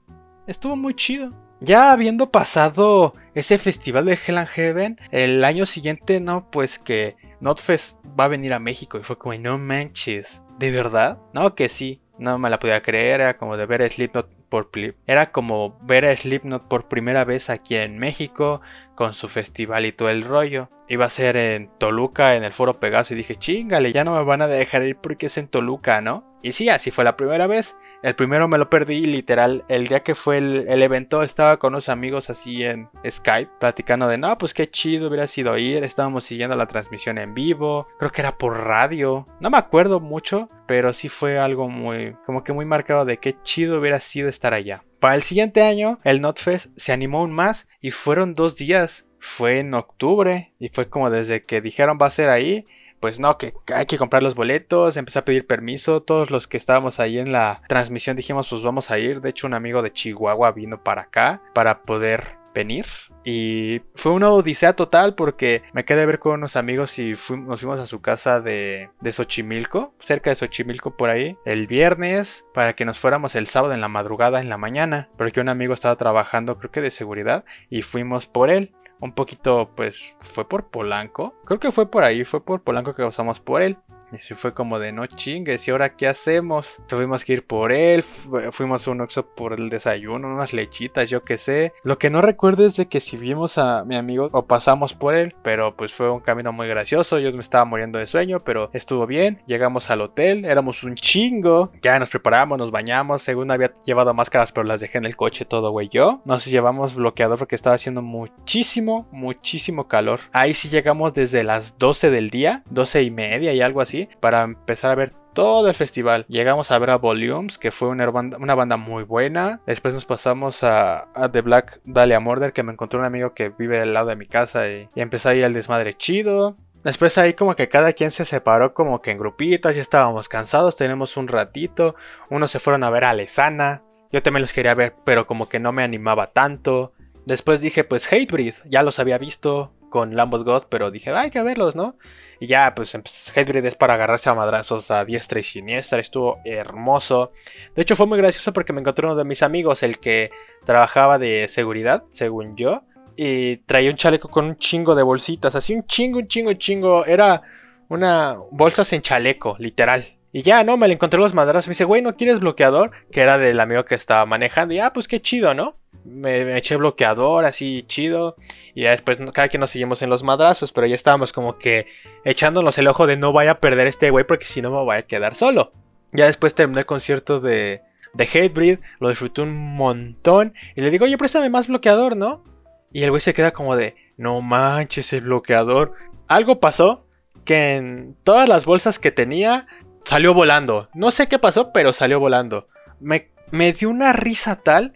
estuvo 0.47 0.75
muy 0.75 0.93
chido. 0.95 1.33
Ya 1.61 1.91
habiendo 1.91 2.31
pasado 2.31 3.13
ese 3.35 3.57
festival 3.57 4.05
de 4.05 4.17
Hell 4.25 4.37
and 4.37 4.47
Heaven, 4.47 4.99
el 5.11 5.43
año 5.43 5.65
siguiente, 5.65 6.21
no, 6.21 6.49
pues 6.49 6.79
que 6.79 7.17
Notfest 7.41 7.97
va 8.19 8.25
a 8.25 8.29
venir 8.29 8.53
a 8.53 8.59
México. 8.59 8.97
Y 8.97 9.03
fue 9.03 9.17
como, 9.17 9.35
no 9.35 9.57
manches, 9.57 10.41
¿de 10.57 10.71
verdad? 10.71 11.17
No, 11.33 11.55
que 11.55 11.67
sí, 11.67 12.01
no 12.17 12.39
me 12.39 12.49
la 12.49 12.59
podía 12.59 12.81
creer, 12.81 13.21
era 13.21 13.37
como 13.37 13.57
de 13.57 13.65
ver 13.65 13.81
a 13.81 13.89
Slipknot 13.89 14.39
por 14.49 14.69
era 15.05 15.31
como 15.31 15.77
ver 15.83 16.05
a 16.05 16.15
Slipknot 16.15 16.67
por 16.67 16.87
primera 16.87 17.23
vez 17.23 17.49
aquí 17.49 17.75
en 17.75 17.99
México 17.99 18.61
con 18.99 19.13
su 19.13 19.29
festival 19.29 19.85
y 19.85 19.93
todo 19.93 20.09
el 20.09 20.25
rollo. 20.25 20.67
Iba 20.89 21.05
a 21.05 21.09
ser 21.09 21.37
en 21.37 21.69
Toluca 21.77 22.35
en 22.35 22.43
el 22.43 22.51
Foro 22.51 22.81
Pegaso 22.81 23.13
y 23.13 23.17
dije, 23.17 23.37
"Chingale, 23.37 23.93
ya 23.93 24.03
no 24.03 24.13
me 24.13 24.25
van 24.25 24.41
a 24.41 24.47
dejar 24.47 24.83
ir 24.83 24.97
porque 24.97 25.27
es 25.27 25.37
en 25.37 25.47
Toluca, 25.47 26.01
¿no?" 26.01 26.37
Y 26.41 26.51
sí, 26.51 26.67
así 26.67 26.91
fue 26.91 27.05
la 27.05 27.15
primera 27.15 27.47
vez. 27.47 27.77
El 28.03 28.15
primero 28.15 28.49
me 28.49 28.57
lo 28.57 28.69
perdí, 28.69 29.05
literal. 29.05 29.63
El 29.69 29.87
día 29.87 30.01
que 30.01 30.15
fue 30.15 30.39
el, 30.39 30.81
evento 30.81 31.23
estaba 31.23 31.59
con 31.59 31.75
unos 31.75 31.87
amigos 31.87 32.29
así 32.29 32.61
en 32.65 32.89
Skype, 33.09 33.51
platicando 33.57 34.05
de, 34.09 34.17
no, 34.17 34.37
pues 34.37 34.53
qué 34.53 34.69
chido 34.69 35.07
hubiera 35.07 35.27
sido 35.27 35.57
ir. 35.57 35.85
Estábamos 35.85 36.25
siguiendo 36.25 36.57
la 36.57 36.67
transmisión 36.67 37.19
en 37.19 37.33
vivo. 37.33 37.87
Creo 37.99 38.11
que 38.11 38.21
era 38.21 38.37
por 38.37 38.57
radio. 38.65 39.27
No 39.39 39.49
me 39.49 39.57
acuerdo 39.57 40.01
mucho, 40.01 40.49
pero 40.67 40.91
sí 40.91 41.07
fue 41.07 41.39
algo 41.39 41.69
muy, 41.69 42.17
como 42.25 42.43
que 42.43 42.51
muy 42.51 42.65
marcado 42.65 43.05
de 43.05 43.17
qué 43.17 43.37
chido 43.43 43.79
hubiera 43.79 44.01
sido 44.01 44.27
estar 44.27 44.53
allá. 44.53 44.83
Para 44.99 45.15
el 45.15 45.23
siguiente 45.23 45.63
año, 45.63 45.99
el 46.03 46.21
NotFest 46.21 46.77
se 46.77 46.91
animó 46.91 47.19
aún 47.19 47.31
más 47.31 47.67
y 47.81 47.91
fueron 47.91 48.33
dos 48.33 48.57
días. 48.57 49.05
Fue 49.19 49.59
en 49.59 49.73
octubre 49.73 50.53
y 50.59 50.69
fue 50.69 50.89
como 50.89 51.09
desde 51.09 51.43
que 51.43 51.61
dijeron 51.61 51.97
va 52.01 52.07
a 52.07 52.11
ser 52.11 52.29
ahí 52.29 52.65
pues 52.99 53.19
no, 53.19 53.37
que 53.37 53.53
hay 53.73 53.85
que 53.85 53.97
comprar 53.97 54.23
los 54.23 54.35
boletos, 54.35 54.97
empecé 54.97 55.19
a 55.19 55.25
pedir 55.25 55.47
permiso, 55.47 56.01
todos 56.01 56.31
los 56.31 56.47
que 56.47 56.57
estábamos 56.57 56.99
ahí 56.99 57.17
en 57.17 57.31
la 57.31 57.61
transmisión 57.67 58.17
dijimos 58.17 58.49
pues 58.49 58.61
vamos 58.61 58.91
a 58.91 58.99
ir, 58.99 59.21
de 59.21 59.29
hecho 59.29 59.47
un 59.47 59.53
amigo 59.53 59.81
de 59.81 59.93
Chihuahua 59.93 60.51
vino 60.51 60.83
para 60.83 61.03
acá 61.03 61.41
para 61.53 61.83
poder 61.83 62.38
venir 62.53 62.85
y 63.23 63.81
fue 63.95 64.11
una 64.11 64.29
odisea 64.29 64.73
total 64.73 65.15
porque 65.15 65.63
me 65.73 65.85
quedé 65.85 66.03
a 66.03 66.05
ver 66.05 66.19
con 66.19 66.33
unos 66.33 66.55
amigos 66.55 66.97
y 66.99 67.11
nos 67.11 67.61
fuimos 67.61 67.79
a 67.79 67.87
su 67.87 68.01
casa 68.01 68.41
de, 68.41 68.89
de 69.01 69.13
Xochimilco, 69.13 69.93
cerca 69.99 70.29
de 70.29 70.35
Xochimilco 70.35 70.95
por 70.95 71.09
ahí, 71.09 71.37
el 71.45 71.67
viernes 71.67 72.45
para 72.53 72.73
que 72.73 72.85
nos 72.85 72.97
fuéramos 72.97 73.35
el 73.35 73.47
sábado 73.47 73.73
en 73.73 73.81
la 73.81 73.87
madrugada, 73.87 74.41
en 74.41 74.49
la 74.49 74.57
mañana, 74.57 75.09
porque 75.17 75.41
un 75.41 75.49
amigo 75.49 75.73
estaba 75.73 75.95
trabajando 75.95 76.57
creo 76.57 76.71
que 76.71 76.81
de 76.81 76.91
seguridad 76.91 77.45
y 77.69 77.81
fuimos 77.81 78.25
por 78.25 78.49
él 78.49 78.73
un 78.99 79.13
poquito, 79.13 79.71
pues, 79.75 80.15
fue 80.19 80.47
por 80.47 80.69
Polanco. 80.69 81.33
Creo 81.45 81.59
que 81.59 81.71
fue 81.71 81.89
por 81.89 82.03
ahí, 82.03 82.25
fue 82.25 82.43
por 82.43 82.61
Polanco 82.63 82.95
que 82.95 83.03
usamos 83.03 83.39
por 83.39 83.61
él. 83.61 83.77
Y 84.11 84.15
así 84.15 84.33
fue 84.33 84.53
como 84.53 84.79
de 84.79 84.91
no 84.91 85.05
chingues, 85.05 85.67
¿y 85.67 85.71
ahora 85.71 85.95
qué 85.95 86.07
hacemos? 86.07 86.81
Tuvimos 86.87 87.23
que 87.23 87.33
ir 87.33 87.45
por 87.45 87.71
él, 87.71 88.03
fuimos 88.03 88.87
a 88.87 88.91
un 88.91 89.01
Oxxo 89.01 89.27
por 89.35 89.53
el 89.53 89.69
desayuno, 89.69 90.27
unas 90.27 90.53
lechitas, 90.53 91.09
yo 91.09 91.23
qué 91.23 91.37
sé. 91.37 91.73
Lo 91.83 91.97
que 91.97 92.09
no 92.09 92.21
recuerdo 92.21 92.65
es 92.65 92.75
de 92.77 92.87
que 92.87 92.99
si 92.99 93.17
vimos 93.17 93.57
a 93.57 93.83
mi 93.85 93.95
amigo 93.95 94.29
o 94.31 94.45
pasamos 94.45 94.93
por 94.93 95.15
él, 95.15 95.35
pero 95.43 95.75
pues 95.75 95.93
fue 95.93 96.09
un 96.09 96.21
camino 96.21 96.51
muy 96.51 96.67
gracioso, 96.67 97.19
yo 97.19 97.31
me 97.33 97.41
estaba 97.41 97.65
muriendo 97.65 97.99
de 97.99 98.07
sueño, 98.07 98.43
pero 98.43 98.69
estuvo 98.73 99.05
bien. 99.05 99.41
Llegamos 99.45 99.89
al 99.89 100.01
hotel, 100.01 100.45
éramos 100.45 100.83
un 100.83 100.95
chingo, 100.95 101.71
ya 101.81 101.99
nos 101.99 102.09
preparamos, 102.09 102.57
nos 102.57 102.71
bañamos, 102.71 103.21
según 103.21 103.51
había 103.51 103.73
llevado 103.85 104.13
máscaras, 104.13 104.51
pero 104.51 104.63
las 104.63 104.81
dejé 104.81 104.97
en 104.97 105.05
el 105.05 105.15
coche 105.15 105.45
todo, 105.45 105.71
güey, 105.71 105.89
yo. 105.89 106.21
Nos 106.25 106.45
llevamos 106.45 106.95
bloqueador 106.95 107.37
porque 107.37 107.55
estaba 107.55 107.75
haciendo 107.75 108.01
muchísimo, 108.01 109.07
muchísimo 109.11 109.87
calor. 109.87 110.21
Ahí 110.31 110.53
sí 110.53 110.69
llegamos 110.69 111.13
desde 111.13 111.43
las 111.43 111.77
12 111.77 112.09
del 112.09 112.29
día, 112.29 112.63
12 112.69 113.03
y 113.03 113.11
media 113.11 113.53
y 113.53 113.61
algo 113.61 113.81
así 113.81 113.98
para 114.19 114.43
empezar 114.43 114.91
a 114.91 114.95
ver 114.95 115.13
todo 115.33 115.69
el 115.69 115.75
festival. 115.75 116.25
Llegamos 116.27 116.71
a 116.71 116.79
ver 116.79 116.89
a 116.89 116.97
Volumes, 116.97 117.57
que 117.57 117.71
fue 117.71 117.87
una 117.87 118.05
banda, 118.09 118.77
muy 118.77 119.03
buena. 119.03 119.61
Después 119.65 119.93
nos 119.93 120.05
pasamos 120.05 120.63
a, 120.63 121.07
The 121.31 121.41
Black 121.41 121.81
Dahlia 121.85 122.19
Murder, 122.19 122.53
que 122.53 122.63
me 122.63 122.73
encontró 122.73 122.99
un 122.99 123.05
amigo 123.05 123.33
que 123.33 123.49
vive 123.49 123.81
al 123.81 123.93
lado 123.93 124.09
de 124.09 124.15
mi 124.15 124.27
casa 124.27 124.67
y, 124.67 124.89
y 124.95 125.01
empezó 125.01 125.29
ahí 125.29 125.41
el 125.41 125.53
desmadre 125.53 125.95
chido. 125.95 126.57
Después 126.83 127.17
ahí 127.17 127.33
como 127.33 127.55
que 127.55 127.67
cada 127.67 127.93
quien 127.93 128.11
se 128.11 128.25
separó 128.25 128.73
como 128.73 129.01
que 129.01 129.11
en 129.11 129.17
grupitos, 129.17 129.75
ya 129.75 129.81
estábamos 129.81 130.29
cansados, 130.29 130.77
tenemos 130.77 131.17
un 131.17 131.27
ratito. 131.27 131.95
Unos 132.29 132.51
se 132.51 132.59
fueron 132.59 132.83
a 132.83 132.89
ver 132.89 133.03
a 133.03 133.09
Alesana, 133.09 133.83
yo 134.11 134.23
también 134.23 134.41
los 134.41 134.53
quería 134.53 134.73
ver, 134.73 134.95
pero 135.05 135.27
como 135.27 135.49
que 135.49 135.59
no 135.59 135.71
me 135.71 135.83
animaba 135.83 136.31
tanto. 136.31 136.93
Después 137.25 137.61
dije, 137.61 137.83
pues 137.83 138.11
Hatebreed, 138.11 138.55
ya 138.65 138.81
los 138.81 138.97
había 138.97 139.17
visto 139.17 139.71
con 139.89 140.15
Lambot 140.15 140.43
God, 140.43 140.63
pero 140.69 140.91
dije, 140.91 141.11
hay 141.11 141.31
que 141.31 141.41
verlos, 141.41 141.75
¿no? 141.75 141.97
Y 142.39 142.47
ya, 142.47 142.73
pues, 142.75 142.95
Hatebreed 143.35 143.65
es 143.65 143.75
para 143.75 143.95
agarrarse 143.95 144.29
a 144.29 144.33
madrazos 144.33 144.91
a 144.91 145.03
diestra 145.03 145.39
y 145.39 145.43
siniestra. 145.43 145.99
Estuvo 145.99 146.39
hermoso. 146.45 147.31
De 147.75 147.81
hecho, 147.81 147.95
fue 147.95 148.05
muy 148.05 148.17
gracioso 148.17 148.53
porque 148.53 148.71
me 148.71 148.79
encontré 148.79 149.05
uno 149.05 149.15
de 149.15 149.25
mis 149.25 149.43
amigos, 149.43 149.83
el 149.83 149.99
que 149.99 150.31
trabajaba 150.65 151.17
de 151.17 151.47
seguridad, 151.49 152.03
según 152.11 152.55
yo. 152.55 152.83
y 153.17 153.57
traía 153.65 153.89
un 153.89 153.97
chaleco 153.97 154.29
con 154.29 154.45
un 154.45 154.57
chingo 154.57 154.95
de 154.95 155.03
bolsitas, 155.03 155.53
así 155.53 155.75
un 155.75 155.85
chingo, 155.85 156.19
un 156.19 156.27
chingo, 156.29 156.51
un 156.51 156.57
chingo. 156.57 157.05
Era 157.05 157.41
una 157.89 158.37
bolsas 158.51 158.93
en 158.93 159.01
chaleco, 159.01 159.57
literal. 159.59 160.05
Y 160.31 160.43
ya, 160.43 160.63
¿no? 160.63 160.77
Me 160.77 160.87
le 160.87 160.93
encontré 160.93 161.19
los 161.19 161.33
madrazos. 161.33 161.67
Me 161.67 161.71
dice, 161.71 161.83
güey, 161.85 162.01
¿no 162.01 162.15
quieres 162.15 162.39
bloqueador? 162.39 162.91
Que 163.11 163.21
era 163.21 163.37
del 163.37 163.59
amigo 163.59 163.83
que 163.83 163.95
estaba 163.95 164.25
manejando. 164.25 164.73
Y 164.73 164.79
ah, 164.79 164.93
pues 164.93 165.07
qué 165.07 165.21
chido, 165.21 165.53
¿no? 165.53 165.75
Me, 166.03 166.57
eché 166.57 166.75
bloqueador, 166.75 167.45
así 167.45 167.83
chido. 167.87 168.35
Y 168.75 168.83
ya 168.83 168.91
después, 168.91 169.17
cada 169.33 169.47
quien 169.47 169.61
nos 169.61 169.71
seguimos 169.71 170.01
en 170.01 170.09
los 170.09 170.23
madrazos. 170.23 170.71
Pero 170.71 170.87
ya 170.87 170.95
estábamos 170.95 171.33
como 171.33 171.57
que 171.57 171.87
echándonos 172.23 172.77
el 172.77 172.87
ojo 172.87 173.07
de 173.07 173.17
no 173.17 173.33
vaya 173.33 173.51
a 173.51 173.59
perder 173.59 173.87
este 173.87 174.09
güey 174.09 174.25
porque 174.25 174.45
si 174.45 174.61
no 174.61 174.71
me 174.71 174.77
voy 174.77 174.97
a 174.97 175.03
quedar 175.03 175.35
solo. 175.35 175.71
Ya 176.11 176.25
después 176.25 176.55
terminé 176.55 176.81
el 176.81 176.85
concierto 176.85 177.39
de, 177.39 177.81
de 178.13 178.23
Hatebreed. 178.23 178.79
Lo 178.99 179.09
disfruté 179.09 179.41
un 179.41 179.75
montón. 179.75 180.53
Y 180.75 180.81
le 180.81 180.91
digo, 180.91 181.05
oye, 181.05 181.17
préstame 181.17 181.49
más 181.49 181.67
bloqueador, 181.67 182.15
¿no? 182.15 182.43
Y 182.91 183.03
el 183.03 183.11
güey 183.11 183.21
se 183.21 183.33
queda 183.33 183.51
como 183.51 183.75
de, 183.75 183.95
no 184.17 184.41
manches 184.41 185.13
el 185.13 185.21
bloqueador. 185.21 185.93
Algo 186.27 186.59
pasó 186.59 187.05
que 187.45 187.75
en 187.75 188.15
todas 188.23 188.49
las 188.49 188.65
bolsas 188.65 188.99
que 188.99 189.11
tenía 189.11 189.67
salió 190.05 190.33
volando. 190.33 190.89
No 190.93 191.11
sé 191.11 191.27
qué 191.27 191.39
pasó, 191.39 191.71
pero 191.71 191.93
salió 191.93 192.19
volando. 192.19 192.67
Me, 192.99 193.29
me 193.51 193.73
dio 193.73 193.89
una 193.89 194.13
risa 194.13 194.57
tal, 194.57 194.93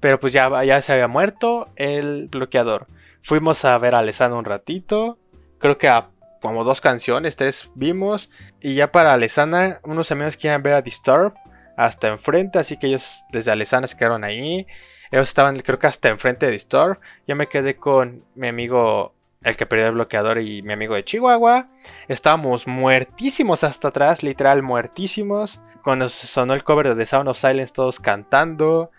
pero 0.00 0.18
pues 0.18 0.32
ya, 0.32 0.64
ya 0.64 0.82
se 0.82 0.92
había 0.92 1.08
muerto 1.08 1.68
el 1.76 2.28
bloqueador. 2.28 2.86
Fuimos 3.22 3.64
a 3.64 3.76
ver 3.78 3.94
a 3.94 3.98
Alessandro 3.98 4.38
un 4.38 4.44
ratito. 4.44 5.18
Creo 5.58 5.78
que 5.78 5.88
a 5.88 6.08
como 6.40 6.64
dos 6.64 6.80
canciones, 6.80 7.36
tres 7.36 7.70
vimos. 7.74 8.30
Y 8.60 8.74
ya 8.74 8.90
para 8.90 9.12
Alessandra, 9.12 9.80
unos 9.84 10.10
amigos 10.10 10.36
quieren 10.36 10.62
ver 10.62 10.74
a 10.74 10.82
Disturb 10.82 11.34
hasta 11.76 12.08
enfrente. 12.08 12.58
Así 12.58 12.78
que 12.78 12.88
ellos 12.88 13.24
desde 13.30 13.50
Alessandra 13.50 13.88
se 13.88 13.96
quedaron 13.96 14.24
ahí. 14.24 14.66
Ellos 15.10 15.28
estaban, 15.28 15.58
creo 15.60 15.78
que 15.78 15.86
hasta 15.86 16.08
enfrente 16.08 16.46
de 16.46 16.52
Disturb. 16.52 16.98
Yo 17.26 17.36
me 17.36 17.48
quedé 17.48 17.76
con 17.76 18.24
mi 18.34 18.48
amigo, 18.48 19.14
el 19.42 19.56
que 19.56 19.66
perdió 19.66 19.88
el 19.88 19.92
bloqueador, 19.92 20.40
y 20.40 20.62
mi 20.62 20.72
amigo 20.72 20.94
de 20.94 21.04
Chihuahua. 21.04 21.68
Estábamos 22.08 22.66
muertísimos 22.66 23.64
hasta 23.64 23.88
atrás, 23.88 24.22
literal 24.22 24.62
muertísimos. 24.62 25.60
Cuando 25.82 26.08
sonó 26.08 26.54
el 26.54 26.64
cover 26.64 26.88
de 26.88 26.94
The 26.94 27.06
Sound 27.06 27.28
of 27.28 27.38
Silence, 27.38 27.74
todos 27.74 28.00
cantando. 28.00 28.90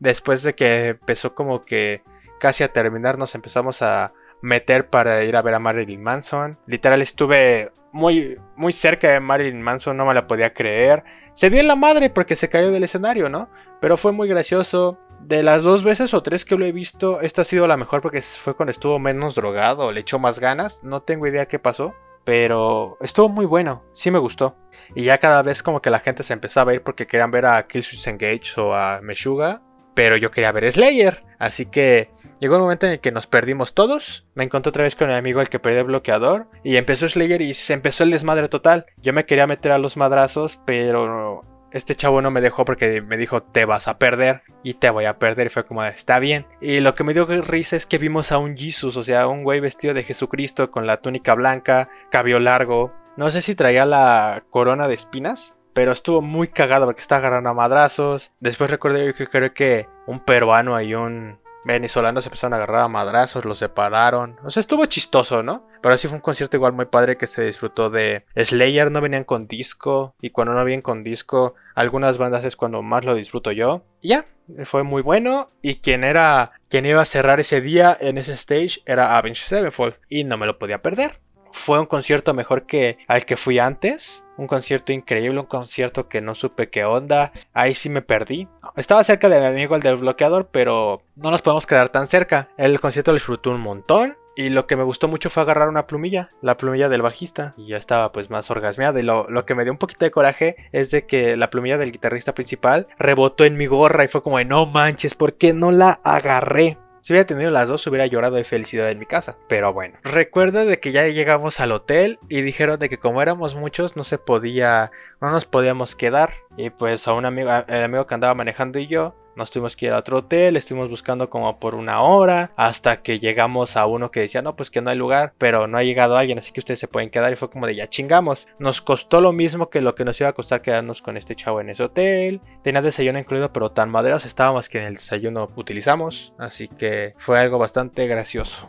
Después 0.00 0.42
de 0.42 0.54
que 0.54 0.88
empezó 0.88 1.34
como 1.34 1.64
que 1.64 2.02
casi 2.38 2.64
a 2.64 2.72
terminar, 2.72 3.18
nos 3.18 3.34
empezamos 3.34 3.82
a 3.82 4.12
meter 4.42 4.88
para 4.88 5.24
ir 5.24 5.36
a 5.36 5.42
ver 5.42 5.54
a 5.54 5.58
Marilyn 5.58 6.02
Manson. 6.02 6.58
Literal 6.66 7.02
estuve 7.02 7.72
muy, 7.92 8.38
muy 8.56 8.72
cerca 8.72 9.08
de 9.10 9.20
Marilyn 9.20 9.62
Manson, 9.62 9.96
no 9.96 10.06
me 10.06 10.14
la 10.14 10.26
podía 10.26 10.54
creer. 10.54 11.04
Se 11.32 11.50
dio 11.50 11.60
en 11.60 11.68
la 11.68 11.76
madre 11.76 12.10
porque 12.10 12.36
se 12.36 12.48
cayó 12.48 12.70
del 12.70 12.84
escenario, 12.84 13.28
¿no? 13.28 13.48
Pero 13.80 13.96
fue 13.96 14.12
muy 14.12 14.28
gracioso. 14.28 14.98
De 15.20 15.42
las 15.42 15.64
dos 15.64 15.82
veces 15.82 16.14
o 16.14 16.22
tres 16.22 16.44
que 16.44 16.56
lo 16.56 16.64
he 16.64 16.72
visto, 16.72 17.20
esta 17.20 17.42
ha 17.42 17.44
sido 17.44 17.66
la 17.66 17.76
mejor 17.76 18.00
porque 18.00 18.22
fue 18.22 18.54
cuando 18.54 18.70
estuvo 18.70 19.00
menos 19.00 19.34
drogado, 19.34 19.90
le 19.90 20.00
echó 20.00 20.18
más 20.18 20.38
ganas. 20.38 20.82
No 20.84 21.02
tengo 21.02 21.26
idea 21.26 21.46
qué 21.46 21.58
pasó, 21.58 21.94
pero 22.24 22.96
estuvo 23.00 23.28
muy 23.28 23.44
bueno, 23.44 23.82
sí 23.92 24.10
me 24.10 24.20
gustó. 24.20 24.56
Y 24.94 25.02
ya 25.02 25.18
cada 25.18 25.42
vez 25.42 25.62
como 25.62 25.82
que 25.82 25.90
la 25.90 25.98
gente 25.98 26.22
se 26.22 26.34
empezaba 26.34 26.70
a 26.70 26.74
ir 26.74 26.82
porque 26.82 27.06
querían 27.06 27.32
ver 27.32 27.46
a 27.46 27.66
Killswitch 27.66 28.06
Engage 28.06 28.60
o 28.60 28.74
a 28.74 29.00
Meshuga, 29.00 29.60
pero 29.98 30.16
yo 30.16 30.30
quería 30.30 30.52
ver 30.52 30.70
Slayer, 30.70 31.24
así 31.40 31.66
que 31.66 32.10
Llegó 32.40 32.54
un 32.54 32.62
momento 32.62 32.86
en 32.86 32.92
el 32.92 33.00
que 33.00 33.10
nos 33.10 33.26
perdimos 33.26 33.74
todos. 33.74 34.24
Me 34.36 34.44
encontré 34.44 34.70
otra 34.70 34.84
vez 34.84 34.94
con 34.94 35.10
el 35.10 35.16
amigo 35.16 35.40
el 35.40 35.48
que 35.48 35.58
perdió 35.58 35.80
el 35.80 35.86
bloqueador. 35.86 36.46
Y 36.62 36.76
empezó 36.76 37.08
Slayer 37.08 37.42
y 37.42 37.52
se 37.52 37.72
empezó 37.72 38.04
el 38.04 38.12
desmadre 38.12 38.48
total. 38.48 38.86
Yo 38.98 39.12
me 39.12 39.26
quería 39.26 39.48
meter 39.48 39.72
a 39.72 39.78
los 39.78 39.96
madrazos, 39.96 40.62
pero 40.64 41.42
este 41.72 41.96
chavo 41.96 42.22
no 42.22 42.30
me 42.30 42.40
dejó 42.40 42.64
porque 42.64 43.02
me 43.02 43.16
dijo 43.16 43.42
te 43.42 43.64
vas 43.64 43.88
a 43.88 43.98
perder 43.98 44.42
y 44.62 44.74
te 44.74 44.88
voy 44.88 45.06
a 45.06 45.18
perder 45.18 45.48
y 45.48 45.50
fue 45.50 45.66
como 45.66 45.82
está 45.82 46.20
bien 46.20 46.46
y 46.60 46.78
lo 46.78 46.94
que 46.94 47.02
me 47.02 47.12
dio 47.12 47.26
risa 47.26 47.74
es 47.74 47.84
que 47.84 47.98
vimos 47.98 48.32
a 48.32 48.38
un 48.38 48.56
Jesus 48.56 48.96
o 48.96 49.04
sea 49.04 49.26
un 49.26 49.44
güey 49.44 49.60
vestido 49.60 49.92
de 49.92 50.02
Jesucristo 50.02 50.70
con 50.70 50.86
la 50.86 51.02
túnica 51.02 51.34
blanca 51.34 51.90
cabello 52.10 52.38
largo 52.38 52.94
no 53.18 53.30
sé 53.30 53.42
si 53.42 53.54
traía 53.54 53.84
la 53.84 54.44
corona 54.48 54.88
de 54.88 54.94
espinas 54.94 55.57
pero 55.72 55.92
estuvo 55.92 56.22
muy 56.22 56.48
cagado 56.48 56.86
porque 56.86 57.00
estaba 57.00 57.20
agarrando 57.20 57.50
a 57.50 57.54
madrazos 57.54 58.32
después 58.40 58.70
recordé 58.70 59.14
que 59.14 59.26
creo 59.26 59.52
que 59.52 59.88
un 60.06 60.20
peruano 60.20 60.80
y 60.80 60.94
un 60.94 61.38
venezolanos 61.64 62.24
se 62.24 62.28
empezaron 62.28 62.54
a 62.54 62.56
agarrar 62.56 62.82
a 62.82 62.88
madrazos, 62.88 63.44
los 63.44 63.58
separaron. 63.58 64.36
O 64.42 64.50
sea, 64.50 64.60
estuvo 64.60 64.86
chistoso, 64.86 65.42
¿no? 65.42 65.66
Pero 65.82 65.98
sí 65.98 66.08
fue 66.08 66.16
un 66.16 66.22
concierto 66.22 66.56
igual 66.56 66.72
muy 66.72 66.86
padre 66.86 67.18
que 67.18 67.26
se 67.26 67.44
disfrutó 67.44 67.90
de 67.90 68.24
Slayer, 68.34 68.90
no 68.90 69.02
venían 69.02 69.24
con 69.24 69.46
disco. 69.46 70.14
Y 70.20 70.30
cuando 70.30 70.54
no 70.54 70.64
vienen 70.64 70.82
con 70.82 71.04
disco, 71.04 71.54
algunas 71.74 72.16
bandas 72.16 72.44
es 72.44 72.56
cuando 72.56 72.82
más 72.82 73.04
lo 73.04 73.14
disfruto 73.14 73.52
yo. 73.52 73.82
Y 74.00 74.08
ya, 74.08 74.26
fue 74.64 74.82
muy 74.82 75.02
bueno. 75.02 75.50
Y 75.60 75.76
quien 75.76 76.04
era, 76.04 76.52
quien 76.68 76.86
iba 76.86 77.02
a 77.02 77.04
cerrar 77.06 77.38
ese 77.38 77.60
día 77.60 77.96
en 78.00 78.16
ese 78.16 78.32
stage 78.32 78.80
era 78.86 79.18
Avenged 79.18 79.44
Sevenfold. 79.44 79.96
Y 80.08 80.24
no 80.24 80.38
me 80.38 80.46
lo 80.46 80.58
podía 80.58 80.80
perder. 80.80 81.20
Fue 81.58 81.80
un 81.80 81.86
concierto 81.86 82.34
mejor 82.34 82.66
que 82.66 82.98
al 83.08 83.26
que 83.26 83.36
fui 83.36 83.58
antes. 83.58 84.24
Un 84.36 84.46
concierto 84.46 84.92
increíble, 84.92 85.40
un 85.40 85.46
concierto 85.46 86.08
que 86.08 86.20
no 86.20 86.36
supe 86.36 86.70
qué 86.70 86.84
onda. 86.84 87.32
Ahí 87.52 87.74
sí 87.74 87.90
me 87.90 88.00
perdí. 88.00 88.48
Estaba 88.76 89.02
cerca 89.02 89.28
de 89.28 89.40
mi 89.40 89.46
amigo 89.46 89.74
el 89.74 89.82
del 89.82 89.96
bloqueador, 89.96 90.48
pero 90.52 91.02
no 91.16 91.32
nos 91.32 91.42
podemos 91.42 91.66
quedar 91.66 91.88
tan 91.88 92.06
cerca. 92.06 92.48
El 92.56 92.80
concierto 92.80 93.10
lo 93.10 93.16
disfrutó 93.16 93.50
un 93.50 93.60
montón. 93.60 94.16
Y 94.36 94.50
lo 94.50 94.68
que 94.68 94.76
me 94.76 94.84
gustó 94.84 95.08
mucho 95.08 95.30
fue 95.30 95.42
agarrar 95.42 95.68
una 95.68 95.88
plumilla, 95.88 96.30
la 96.42 96.56
plumilla 96.56 96.88
del 96.88 97.02
bajista. 97.02 97.54
Y 97.56 97.66
ya 97.66 97.76
estaba 97.76 98.12
pues 98.12 98.30
más 98.30 98.48
orgasmeado. 98.52 99.00
Y 99.00 99.02
lo, 99.02 99.26
que 99.44 99.56
me 99.56 99.64
dio 99.64 99.72
un 99.72 99.78
poquito 99.78 100.04
de 100.04 100.12
coraje 100.12 100.54
es 100.70 100.92
de 100.92 101.06
que 101.06 101.36
la 101.36 101.50
plumilla 101.50 101.76
del 101.76 101.90
guitarrista 101.90 102.34
principal 102.34 102.86
rebotó 103.00 103.44
en 103.44 103.56
mi 103.56 103.66
gorra 103.66 104.04
y 104.04 104.08
fue 104.08 104.22
como 104.22 104.38
de 104.38 104.44
no 104.44 104.64
manches, 104.64 105.14
¿por 105.14 105.34
qué 105.34 105.52
no 105.52 105.72
la 105.72 106.00
agarré? 106.04 106.78
Si 107.00 107.12
hubiera 107.12 107.26
tenido 107.26 107.50
las 107.50 107.68
dos, 107.68 107.86
hubiera 107.86 108.06
llorado 108.06 108.36
de 108.36 108.44
felicidad 108.44 108.90
en 108.90 108.98
mi 108.98 109.06
casa. 109.06 109.36
Pero 109.48 109.72
bueno. 109.72 109.98
Recuerdo 110.02 110.64
de 110.64 110.80
que 110.80 110.92
ya 110.92 111.06
llegamos 111.06 111.60
al 111.60 111.72
hotel 111.72 112.18
y 112.28 112.42
dijeron 112.42 112.78
de 112.78 112.88
que 112.88 112.98
como 112.98 113.22
éramos 113.22 113.56
muchos, 113.56 113.96
no 113.96 114.04
se 114.04 114.18
podía, 114.18 114.90
no 115.20 115.30
nos 115.30 115.44
podíamos 115.44 115.94
quedar. 115.94 116.34
Y 116.56 116.70
pues 116.70 117.06
a 117.08 117.12
un 117.12 117.24
amigo, 117.24 117.50
el 117.68 117.84
amigo 117.84 118.06
que 118.06 118.14
andaba 118.14 118.34
manejando 118.34 118.78
y 118.78 118.86
yo, 118.86 119.14
nos 119.38 119.50
tuvimos 119.50 119.76
que 119.76 119.86
ir 119.86 119.92
a 119.92 119.98
otro 119.98 120.18
hotel, 120.18 120.56
estuvimos 120.56 120.90
buscando 120.90 121.30
como 121.30 121.58
por 121.58 121.74
una 121.74 122.02
hora 122.02 122.50
hasta 122.56 123.00
que 123.02 123.18
llegamos 123.18 123.76
a 123.76 123.86
uno 123.86 124.10
que 124.10 124.20
decía, 124.20 124.42
no, 124.42 124.56
pues 124.56 124.70
que 124.70 124.82
no 124.82 124.90
hay 124.90 124.96
lugar, 124.96 125.32
pero 125.38 125.66
no 125.66 125.78
ha 125.78 125.82
llegado 125.82 126.16
alguien, 126.16 126.38
así 126.38 126.52
que 126.52 126.60
ustedes 126.60 126.80
se 126.80 126.88
pueden 126.88 127.08
quedar 127.10 127.32
y 127.32 127.36
fue 127.36 127.48
como 127.48 127.66
de 127.66 127.76
ya 127.76 127.86
chingamos. 127.86 128.48
Nos 128.58 128.82
costó 128.82 129.20
lo 129.20 129.32
mismo 129.32 129.70
que 129.70 129.80
lo 129.80 129.94
que 129.94 130.04
nos 130.04 130.20
iba 130.20 130.28
a 130.28 130.34
costar 130.34 130.60
quedarnos 130.60 131.00
con 131.00 131.16
este 131.16 131.34
chavo 131.34 131.60
en 131.60 131.70
ese 131.70 131.84
hotel. 131.84 132.40
Tenía 132.62 132.82
desayuno 132.82 133.18
incluido, 133.18 133.52
pero 133.52 133.70
tan 133.70 133.88
maderos 133.90 134.26
estábamos 134.26 134.68
que 134.68 134.78
en 134.78 134.84
el 134.84 134.94
desayuno 134.96 135.48
utilizamos, 135.56 136.34
así 136.38 136.68
que 136.68 137.14
fue 137.16 137.38
algo 137.38 137.58
bastante 137.58 138.06
gracioso. 138.06 138.68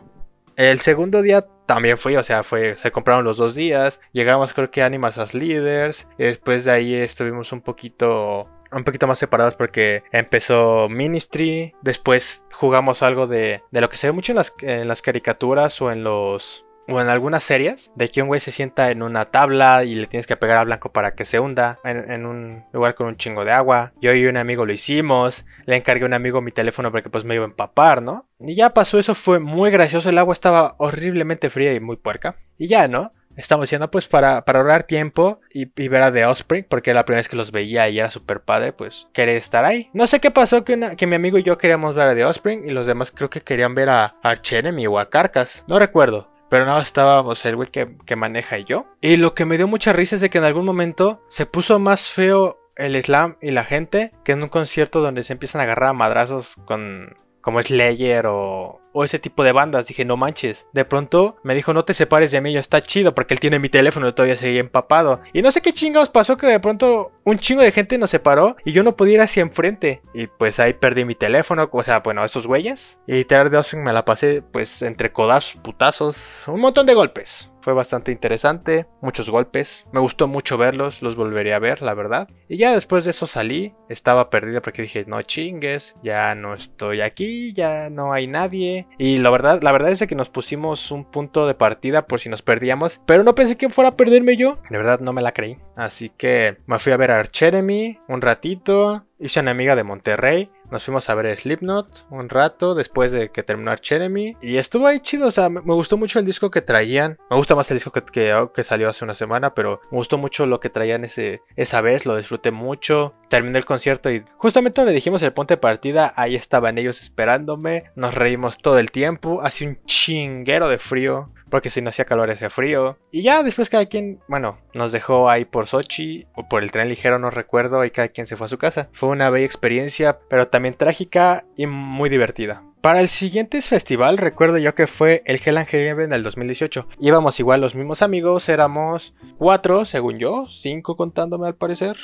El 0.56 0.78
segundo 0.78 1.22
día 1.22 1.46
también 1.66 1.96
fui, 1.96 2.16
o 2.16 2.22
sea, 2.22 2.42
fue, 2.42 2.76
se 2.76 2.90
compraron 2.90 3.24
los 3.24 3.38
dos 3.38 3.54
días. 3.54 4.00
Llegamos 4.12 4.52
creo 4.52 4.70
que 4.70 4.82
a 4.82 4.86
Animals 4.86 5.18
as 5.18 5.32
Leaders. 5.32 6.06
Después 6.18 6.64
de 6.64 6.72
ahí 6.72 6.94
estuvimos 6.94 7.52
un 7.52 7.62
poquito 7.62 8.46
un 8.72 8.84
poquito 8.84 9.06
más 9.06 9.18
separados 9.18 9.54
porque 9.54 10.02
empezó 10.12 10.88
Ministry, 10.88 11.74
después 11.82 12.44
jugamos 12.52 13.02
algo 13.02 13.26
de, 13.26 13.62
de 13.70 13.80
lo 13.80 13.88
que 13.88 13.96
se 13.96 14.08
ve 14.08 14.12
mucho 14.12 14.32
en 14.32 14.36
las, 14.36 14.54
en 14.62 14.88
las 14.88 15.02
caricaturas 15.02 15.80
o 15.82 15.90
en 15.90 16.04
los 16.04 16.64
o 16.90 17.00
en 17.00 17.08
algunas 17.08 17.44
series, 17.44 17.90
de 17.94 18.08
que 18.08 18.22
un 18.22 18.28
güey 18.28 18.40
se 18.40 18.50
sienta 18.50 18.90
en 18.90 19.02
una 19.02 19.26
tabla 19.26 19.84
y 19.84 19.94
le 19.94 20.06
tienes 20.06 20.26
que 20.26 20.36
pegar 20.36 20.58
a 20.58 20.64
blanco 20.64 20.90
para 20.90 21.14
que 21.14 21.24
se 21.24 21.38
hunda 21.38 21.78
en, 21.84 22.26
un 22.26 22.64
lugar 22.72 22.94
con 22.94 23.06
un 23.06 23.16
chingo 23.16 23.44
de 23.44 23.52
agua. 23.52 23.92
Yo 24.00 24.12
y 24.12 24.26
un 24.26 24.36
amigo 24.36 24.66
lo 24.66 24.72
hicimos, 24.72 25.46
le 25.66 25.76
encargué 25.76 26.04
a 26.04 26.06
un 26.06 26.14
amigo 26.14 26.40
mi 26.40 26.52
teléfono 26.52 26.90
porque 26.90 27.10
pues 27.10 27.24
me 27.24 27.34
iba 27.34 27.44
a 27.44 27.48
empapar, 27.48 28.02
¿no? 28.02 28.26
Y 28.40 28.54
ya 28.54 28.74
pasó 28.74 28.98
eso, 28.98 29.14
fue 29.14 29.38
muy 29.38 29.70
gracioso, 29.70 30.08
el 30.10 30.18
agua 30.18 30.32
estaba 30.32 30.74
horriblemente 30.78 31.50
fría 31.50 31.72
y 31.74 31.80
muy 31.80 31.96
puerca. 31.96 32.36
Y 32.58 32.66
ya, 32.66 32.88
¿no? 32.88 33.12
Estamos 33.40 33.64
diciendo 33.64 33.90
pues 33.90 34.06
para, 34.06 34.44
para 34.44 34.60
ahorrar 34.60 34.84
tiempo 34.84 35.40
y, 35.52 35.66
ver 35.88 36.02
a 36.02 36.12
The 36.12 36.26
Offspring, 36.26 36.66
porque 36.68 36.94
la 36.94 37.04
primera 37.04 37.20
vez 37.20 37.28
que 37.28 37.36
los 37.36 37.50
veía 37.50 37.88
y 37.88 37.98
era 37.98 38.10
súper 38.10 38.40
padre, 38.40 38.72
pues 38.72 39.08
quería 39.12 39.34
estar 39.34 39.64
ahí. 39.64 39.90
No 39.92 40.06
sé 40.06 40.20
qué 40.20 40.30
pasó 40.30 40.64
que, 40.64 40.94
que 40.96 41.06
mi 41.06 41.16
amigo 41.16 41.38
y 41.38 41.42
yo 41.42 41.58
queríamos 41.58 41.94
ver 41.94 42.08
a 42.08 42.14
The 42.14 42.24
Offspring 42.24 42.68
y 42.68 42.70
los 42.70 42.86
demás 42.86 43.10
creo 43.10 43.30
que 43.30 43.40
querían 43.40 43.74
ver 43.74 43.88
a 43.88 44.14
Enemy 44.50 44.86
o 44.86 44.98
a 44.98 45.10
Carcas, 45.10 45.64
no 45.66 45.78
recuerdo. 45.78 46.28
Pero 46.48 46.66
no, 46.66 46.80
estábamos 46.80 47.44
el 47.44 47.54
güey 47.54 47.70
que, 47.70 47.96
que 48.04 48.16
maneja 48.16 48.58
y 48.58 48.64
yo. 48.64 48.86
Y 49.00 49.16
lo 49.16 49.34
que 49.34 49.44
me 49.44 49.56
dio 49.56 49.68
mucha 49.68 49.92
risa 49.92 50.16
es 50.16 50.20
de 50.20 50.30
que 50.30 50.38
en 50.38 50.44
algún 50.44 50.64
momento 50.64 51.22
se 51.28 51.46
puso 51.46 51.78
más 51.78 52.12
feo 52.12 52.58
el 52.76 53.00
slam 53.04 53.36
y 53.40 53.52
la 53.52 53.62
gente 53.62 54.12
que 54.24 54.32
en 54.32 54.42
un 54.42 54.48
concierto 54.48 55.00
donde 55.00 55.22
se 55.22 55.32
empiezan 55.32 55.60
a 55.60 55.64
agarrar 55.64 55.90
a 55.90 55.94
madrazos 55.94 56.56
con 56.64 57.16
como 57.40 57.62
Slayer 57.62 58.26
o, 58.26 58.80
o 58.92 59.04
ese 59.04 59.18
tipo 59.18 59.44
de 59.44 59.52
bandas. 59.52 59.86
Dije, 59.86 60.04
no 60.04 60.16
manches. 60.16 60.66
De 60.72 60.84
pronto 60.84 61.36
me 61.42 61.54
dijo, 61.54 61.72
no 61.72 61.84
te 61.84 61.94
separes 61.94 62.30
de 62.30 62.40
mí, 62.40 62.52
yo 62.52 62.60
está 62.60 62.80
chido 62.82 63.14
porque 63.14 63.34
él 63.34 63.40
tiene 63.40 63.58
mi 63.58 63.68
teléfono 63.68 64.08
y 64.08 64.12
todavía 64.12 64.36
seguía 64.36 64.60
empapado. 64.60 65.20
Y 65.32 65.42
no 65.42 65.50
sé 65.50 65.60
qué 65.60 65.72
chingados 65.72 66.10
pasó 66.10 66.36
que 66.36 66.46
de 66.46 66.60
pronto 66.60 67.12
un 67.24 67.38
chingo 67.38 67.62
de 67.62 67.72
gente 67.72 67.98
nos 67.98 68.10
separó 68.10 68.56
y 68.64 68.72
yo 68.72 68.82
no 68.82 68.96
podía 68.96 69.14
ir 69.14 69.20
hacia 69.20 69.42
enfrente. 69.42 70.02
Y 70.14 70.26
pues 70.26 70.60
ahí 70.60 70.74
perdí 70.74 71.04
mi 71.04 71.14
teléfono, 71.14 71.68
o 71.70 71.82
sea, 71.82 72.00
bueno, 72.00 72.24
esos 72.24 72.46
güeyes. 72.46 72.98
Y 73.06 73.24
Terror 73.24 73.50
de 73.50 73.58
Austin 73.58 73.82
me 73.82 73.92
la 73.92 74.04
pasé 74.04 74.42
pues 74.42 74.82
entre 74.82 75.12
codazos, 75.12 75.56
putazos, 75.60 76.44
un 76.48 76.60
montón 76.60 76.86
de 76.86 76.94
golpes. 76.94 77.50
Fue 77.62 77.74
bastante 77.74 78.10
interesante, 78.10 78.86
muchos 79.02 79.28
golpes, 79.28 79.86
me 79.92 80.00
gustó 80.00 80.26
mucho 80.26 80.56
verlos, 80.56 81.02
los 81.02 81.14
volvería 81.14 81.56
a 81.56 81.58
ver, 81.58 81.82
la 81.82 81.92
verdad. 81.92 82.28
Y 82.48 82.56
ya 82.56 82.72
después 82.72 83.04
de 83.04 83.10
eso 83.10 83.26
salí, 83.26 83.74
estaba 83.90 84.30
perdida 84.30 84.62
porque 84.62 84.82
dije, 84.82 85.04
no 85.06 85.20
chingues, 85.20 85.94
ya 86.02 86.34
no 86.34 86.54
estoy 86.54 87.02
aquí, 87.02 87.52
ya 87.52 87.90
no 87.90 88.14
hay 88.14 88.26
nadie. 88.26 88.79
Y 88.98 89.18
la 89.18 89.30
verdad, 89.30 89.62
la 89.62 89.72
verdad 89.72 89.90
es 89.90 90.06
que 90.06 90.14
nos 90.14 90.30
pusimos 90.30 90.90
un 90.90 91.04
punto 91.04 91.46
de 91.46 91.54
partida 91.54 92.06
por 92.06 92.20
si 92.20 92.28
nos 92.28 92.42
perdíamos. 92.42 93.00
Pero 93.06 93.22
no 93.22 93.34
pensé 93.34 93.56
que 93.56 93.70
fuera 93.70 93.90
a 93.90 93.96
perderme 93.96 94.36
yo. 94.36 94.58
De 94.68 94.78
verdad 94.78 95.00
no 95.00 95.12
me 95.12 95.22
la 95.22 95.32
creí. 95.32 95.58
Así 95.76 96.10
que 96.10 96.58
me 96.66 96.78
fui 96.78 96.92
a 96.92 96.96
ver 96.96 97.10
a 97.10 97.24
Cheremy 97.24 97.98
un 98.08 98.20
ratito. 98.20 99.04
Hice 99.18 99.40
una 99.40 99.50
amiga 99.50 99.76
de 99.76 99.84
Monterrey. 99.84 100.50
Nos 100.70 100.84
fuimos 100.84 101.08
a 101.08 101.14
ver 101.14 101.38
Slipknot 101.38 102.06
un 102.10 102.28
rato 102.28 102.74
después 102.74 103.12
de 103.12 103.30
que 103.30 103.42
terminó 103.42 103.74
Cheremy. 103.76 104.36
Y 104.40 104.56
estuvo 104.56 104.86
ahí 104.86 105.00
chido. 105.00 105.26
O 105.26 105.30
sea, 105.30 105.48
me, 105.48 105.60
gustó 105.60 105.96
mucho 105.96 106.18
el 106.18 106.24
disco 106.24 106.50
que 106.50 106.62
traían. 106.62 107.18
Me 107.30 107.36
gusta 107.36 107.54
más 107.54 107.70
el 107.70 107.76
disco 107.76 107.90
que, 107.90 108.02
que, 108.02 108.64
salió 108.64 108.88
hace 108.88 109.04
una 109.04 109.14
semana. 109.14 109.54
Pero 109.54 109.80
me 109.90 109.98
gustó 109.98 110.18
mucho 110.18 110.46
lo 110.46 110.60
que 110.60 110.70
traían 110.70 111.04
ese, 111.04 111.42
esa 111.56 111.80
vez. 111.80 112.06
Lo 112.06 112.16
disfruté 112.16 112.50
mucho. 112.50 113.14
Terminé 113.28 113.58
el 113.58 113.64
concierto 113.64 114.10
y 114.10 114.24
justamente 114.36 114.80
donde 114.80 114.94
dijimos 114.94 115.22
el 115.22 115.32
ponte 115.32 115.54
de 115.54 115.58
partida. 115.58 116.12
Ahí 116.16 116.34
estaban 116.34 116.78
ellos 116.78 117.00
esperándome. 117.00 117.84
Nos 117.96 118.14
reímos 118.14 118.58
todo 118.58 118.78
el 118.78 118.90
tiempo. 118.90 119.40
Hacía 119.42 119.68
un 119.68 119.78
chinguero 119.84 120.68
de 120.68 120.78
frío 120.78 121.30
porque 121.50 121.68
si 121.68 121.82
no 121.82 121.90
hacía 121.90 122.04
calor 122.04 122.30
hacía 122.30 122.48
frío. 122.48 122.96
Y 123.10 123.22
ya 123.22 123.42
después 123.42 123.68
cada 123.68 123.86
quien, 123.86 124.20
bueno, 124.28 124.58
nos 124.72 124.92
dejó 124.92 125.28
ahí 125.28 125.44
por 125.44 125.66
Sochi 125.66 126.26
o 126.34 126.48
por 126.48 126.62
el 126.62 126.70
tren 126.70 126.88
ligero, 126.88 127.18
no 127.18 127.30
recuerdo, 127.30 127.84
y 127.84 127.90
cada 127.90 128.08
quien 128.08 128.26
se 128.26 128.36
fue 128.36 128.46
a 128.46 128.48
su 128.48 128.56
casa. 128.56 128.88
Fue 128.92 129.08
una 129.08 129.28
bella 129.28 129.44
experiencia, 129.44 130.20
pero 130.30 130.48
también 130.48 130.59
trágica 130.76 131.44
y 131.56 131.66
muy 131.66 132.08
divertida. 132.08 132.62
Para 132.80 133.00
el 133.00 133.08
siguiente 133.08 133.60
festival 133.60 134.16
recuerdo 134.16 134.56
yo 134.56 134.74
que 134.74 134.86
fue 134.86 135.22
el 135.26 135.38
Hell 135.44 135.58
and 135.58 135.68
Heaven 135.68 136.10
del 136.10 136.22
2018. 136.22 136.88
Íbamos 136.98 137.38
igual 137.38 137.60
los 137.60 137.74
mismos 137.74 138.00
amigos, 138.00 138.48
éramos 138.48 139.14
cuatro, 139.36 139.84
según 139.84 140.18
yo, 140.18 140.46
cinco 140.50 140.96
contándome 140.96 141.46
al 141.46 141.56
parecer. 141.56 141.96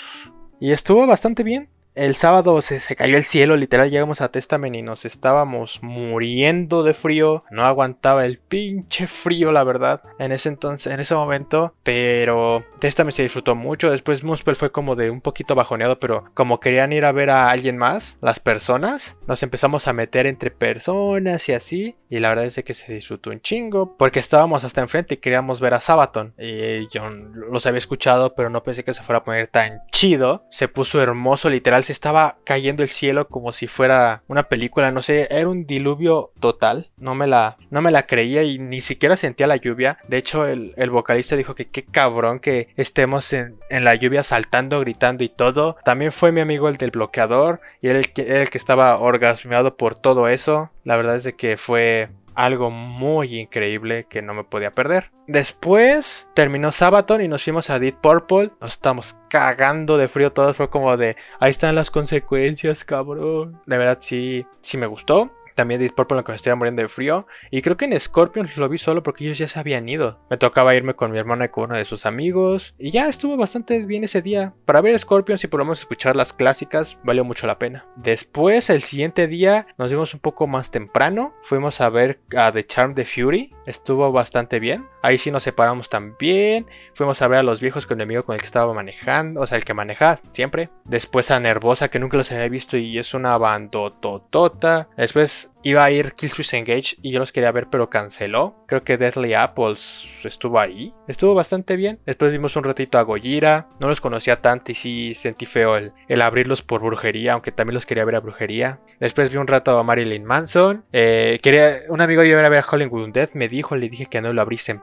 Y 0.60 0.72
estuvo 0.72 1.06
bastante 1.06 1.42
bien. 1.42 1.68
El 1.96 2.14
sábado 2.14 2.60
se, 2.60 2.94
cayó 2.94 3.16
el 3.16 3.24
cielo, 3.24 3.56
literal 3.56 3.88
llegamos 3.88 4.20
a 4.20 4.30
Testament 4.30 4.76
y 4.76 4.82
nos 4.82 5.06
estábamos 5.06 5.82
muriendo 5.82 6.82
de 6.82 6.92
frío. 6.92 7.42
No 7.50 7.64
aguantaba 7.64 8.26
el 8.26 8.36
pinche 8.36 9.06
frío, 9.06 9.50
la 9.50 9.64
verdad, 9.64 10.02
en 10.18 10.30
ese 10.30 10.50
entonces, 10.50 10.92
en 10.92 11.00
ese 11.00 11.14
momento. 11.14 11.72
Pero 11.82 12.66
Testament 12.80 13.14
se 13.14 13.22
disfrutó 13.22 13.54
mucho. 13.54 13.90
Después 13.90 14.24
Muspel 14.24 14.56
fue 14.56 14.70
como 14.70 14.94
de 14.94 15.08
un 15.08 15.22
poquito 15.22 15.54
bajoneado, 15.54 15.98
pero 15.98 16.24
como 16.34 16.60
querían 16.60 16.92
ir 16.92 17.06
a 17.06 17.12
ver 17.12 17.30
a 17.30 17.48
alguien 17.48 17.78
más, 17.78 18.18
las 18.20 18.40
personas, 18.40 19.16
nos 19.26 19.42
empezamos 19.42 19.88
a 19.88 19.94
meter 19.94 20.26
entre 20.26 20.50
personas 20.50 21.48
y 21.48 21.54
así. 21.54 21.96
Y 22.10 22.18
la 22.18 22.28
verdad 22.28 22.44
es 22.44 22.62
que 22.62 22.74
se 22.74 22.92
disfrutó 22.92 23.30
un 23.30 23.40
chingo, 23.40 23.96
porque 23.96 24.20
estábamos 24.20 24.64
hasta 24.64 24.82
enfrente 24.82 25.14
y 25.14 25.16
queríamos 25.16 25.62
ver 25.62 25.72
a 25.72 25.80
Sabaton. 25.80 26.34
Y 26.38 26.88
yo 26.88 27.08
los 27.08 27.64
había 27.64 27.78
escuchado, 27.78 28.34
pero 28.34 28.50
no 28.50 28.62
pensé 28.62 28.84
que 28.84 28.92
se 28.92 29.02
fuera 29.02 29.20
a 29.20 29.24
poner 29.24 29.46
tan 29.48 29.80
chido. 29.90 30.44
Se 30.50 30.68
puso 30.68 31.00
hermoso, 31.00 31.48
literal 31.48 31.85
se 31.86 31.92
estaba 31.92 32.36
cayendo 32.42 32.82
el 32.82 32.88
cielo 32.88 33.28
como 33.28 33.52
si 33.52 33.68
fuera 33.68 34.22
una 34.26 34.44
película, 34.44 34.90
no 34.90 35.02
sé, 35.02 35.28
era 35.30 35.48
un 35.48 35.66
diluvio 35.66 36.32
total, 36.40 36.90
no 36.96 37.14
me 37.14 37.28
la, 37.28 37.56
no 37.70 37.80
me 37.80 37.92
la 37.92 38.06
creía 38.06 38.42
y 38.42 38.58
ni 38.58 38.80
siquiera 38.80 39.16
sentía 39.16 39.46
la 39.46 39.56
lluvia, 39.56 39.98
de 40.08 40.16
hecho 40.16 40.46
el, 40.46 40.74
vocalista 40.90 41.36
dijo 41.36 41.54
que 41.54 41.68
qué 41.68 41.84
cabrón 41.84 42.40
que 42.40 42.68
estemos 42.76 43.32
en, 43.32 43.56
la 43.70 43.94
lluvia 43.94 44.24
saltando, 44.24 44.80
gritando 44.80 45.22
y 45.22 45.28
todo, 45.28 45.76
también 45.84 46.10
fue 46.10 46.32
mi 46.32 46.40
amigo 46.40 46.68
el 46.68 46.76
del 46.76 46.90
bloqueador 46.90 47.60
y 47.80 47.88
él 47.88 47.96
el 47.96 48.12
que, 48.12 48.22
el 48.22 48.50
que 48.50 48.58
estaba 48.58 48.98
orgasmeado 48.98 49.76
por 49.76 49.94
todo 49.94 50.28
eso, 50.28 50.70
la 50.82 50.96
verdad 50.96 51.16
es 51.16 51.24
de 51.24 51.36
que 51.36 51.56
fue 51.56 52.08
algo 52.36 52.70
muy 52.70 53.40
increíble 53.40 54.06
que 54.08 54.22
no 54.22 54.34
me 54.34 54.44
podía 54.44 54.74
perder. 54.74 55.10
Después 55.26 56.28
terminó 56.34 56.70
Sabaton 56.70 57.20
y 57.20 57.28
nos 57.28 57.42
fuimos 57.42 57.70
a 57.70 57.78
Deep 57.78 58.00
Purple. 58.00 58.52
Nos 58.60 58.74
estamos 58.74 59.18
cagando 59.28 59.98
de 59.98 60.08
frío 60.08 60.32
todos. 60.32 60.56
Fue 60.56 60.70
como 60.70 60.96
de, 60.96 61.16
ahí 61.40 61.50
están 61.50 61.74
las 61.74 61.90
consecuencias, 61.90 62.84
cabrón. 62.84 63.60
De 63.66 63.78
verdad 63.78 63.98
sí, 64.00 64.46
sí 64.60 64.76
me 64.76 64.86
gustó. 64.86 65.32
También 65.56 65.80
Deep 65.80 65.94
Purple 65.94 66.22
que 66.22 66.30
me 66.30 66.36
estaba 66.36 66.54
muriendo 66.54 66.82
de 66.82 66.88
frío. 66.88 67.26
Y 67.50 67.62
creo 67.62 67.76
que 67.76 67.86
en 67.86 67.98
Scorpions 67.98 68.56
lo 68.56 68.68
vi 68.68 68.78
solo 68.78 69.02
porque 69.02 69.24
ellos 69.24 69.38
ya 69.38 69.48
se 69.48 69.58
habían 69.58 69.88
ido. 69.88 70.20
Me 70.30 70.36
tocaba 70.36 70.74
irme 70.74 70.94
con 70.94 71.10
mi 71.10 71.18
hermana 71.18 71.46
y 71.46 71.48
con 71.48 71.64
uno 71.64 71.76
de 71.76 71.84
sus 71.84 72.06
amigos. 72.06 72.74
Y 72.78 72.90
ya 72.90 73.08
estuvo 73.08 73.36
bastante 73.36 73.84
bien 73.84 74.04
ese 74.04 74.22
día. 74.22 74.52
Para 74.66 74.82
ver 74.82 74.98
Scorpions 74.98 75.42
y 75.42 75.48
por 75.48 75.58
lo 75.58 75.64
menos 75.64 75.80
escuchar 75.80 76.14
las 76.14 76.32
clásicas, 76.32 76.98
valió 77.02 77.24
mucho 77.24 77.46
la 77.46 77.58
pena. 77.58 77.86
Después, 77.96 78.70
el 78.70 78.82
siguiente 78.82 79.26
día, 79.26 79.66
nos 79.78 79.90
vimos 79.90 80.14
un 80.14 80.20
poco 80.20 80.46
más 80.46 80.70
temprano. 80.70 81.34
Fuimos 81.42 81.80
a 81.80 81.88
ver 81.88 82.20
a 82.36 82.52
The 82.52 82.66
Charm 82.66 82.94
de 82.94 83.04
Fury. 83.06 83.54
Estuvo 83.66 84.12
bastante 84.12 84.60
bien. 84.60 84.86
Ahí 85.06 85.18
sí 85.18 85.30
nos 85.30 85.44
separamos 85.44 85.88
también. 85.88 86.66
Fuimos 86.94 87.22
a 87.22 87.28
ver 87.28 87.38
a 87.38 87.42
los 87.44 87.60
viejos 87.60 87.86
con 87.86 88.00
el 88.00 88.06
amigo 88.06 88.24
con 88.24 88.34
el 88.34 88.40
que 88.40 88.46
estaba 88.46 88.74
manejando. 88.74 89.40
O 89.40 89.46
sea, 89.46 89.56
el 89.56 89.64
que 89.64 89.72
maneja 89.72 90.18
siempre. 90.32 90.68
Después 90.84 91.30
a 91.30 91.38
Nervosa, 91.38 91.86
que 91.86 92.00
nunca 92.00 92.16
los 92.16 92.32
había 92.32 92.48
visto 92.48 92.76
y 92.76 92.98
es 92.98 93.14
una 93.14 93.38
bandototota. 93.38 94.88
Después 94.96 95.52
iba 95.66 95.84
a 95.84 95.90
ir 95.90 96.12
Killswitch 96.12 96.54
Engage 96.54 96.96
y 97.02 97.10
yo 97.12 97.18
los 97.18 97.32
quería 97.32 97.50
ver, 97.50 97.66
pero 97.70 97.90
canceló. 97.90 98.64
Creo 98.66 98.84
que 98.84 98.96
Deathly 98.96 99.34
Apples 99.34 100.08
estuvo 100.22 100.60
ahí. 100.60 100.94
Estuvo 101.08 101.34
bastante 101.34 101.74
bien. 101.74 101.98
Después 102.06 102.30
vimos 102.30 102.54
un 102.54 102.62
ratito 102.64 102.98
a 102.98 103.02
Gojira. 103.02 103.68
No 103.80 103.88
los 103.88 104.00
conocía 104.00 104.40
tanto 104.40 104.70
y 104.70 104.74
sí 104.74 105.14
sentí 105.14 105.44
feo 105.44 105.76
el, 105.76 105.92
el 106.08 106.22
abrirlos 106.22 106.62
por 106.62 106.82
brujería, 106.82 107.32
aunque 107.32 107.50
también 107.50 107.74
los 107.74 107.84
quería 107.84 108.04
ver 108.04 108.14
a 108.14 108.20
brujería. 108.20 108.80
Después 109.00 109.30
vi 109.30 109.38
un 109.38 109.48
rato 109.48 109.76
a 109.76 109.82
Marilyn 109.82 110.24
Manson. 110.24 110.84
Eh, 110.92 111.40
quería, 111.42 111.80
un 111.88 112.00
amigo 112.00 112.22
iba 112.22 112.38
a 112.38 112.48
ver 112.48 112.60
a 112.60 112.66
Hollywood 112.70 113.10
Death. 113.12 113.30
Me 113.34 113.48
dijo, 113.48 113.74
le 113.76 113.88
dije 113.88 114.06
que 114.06 114.20
no 114.20 114.32
lo 114.32 114.42
abrís 114.42 114.68
en 114.68 114.80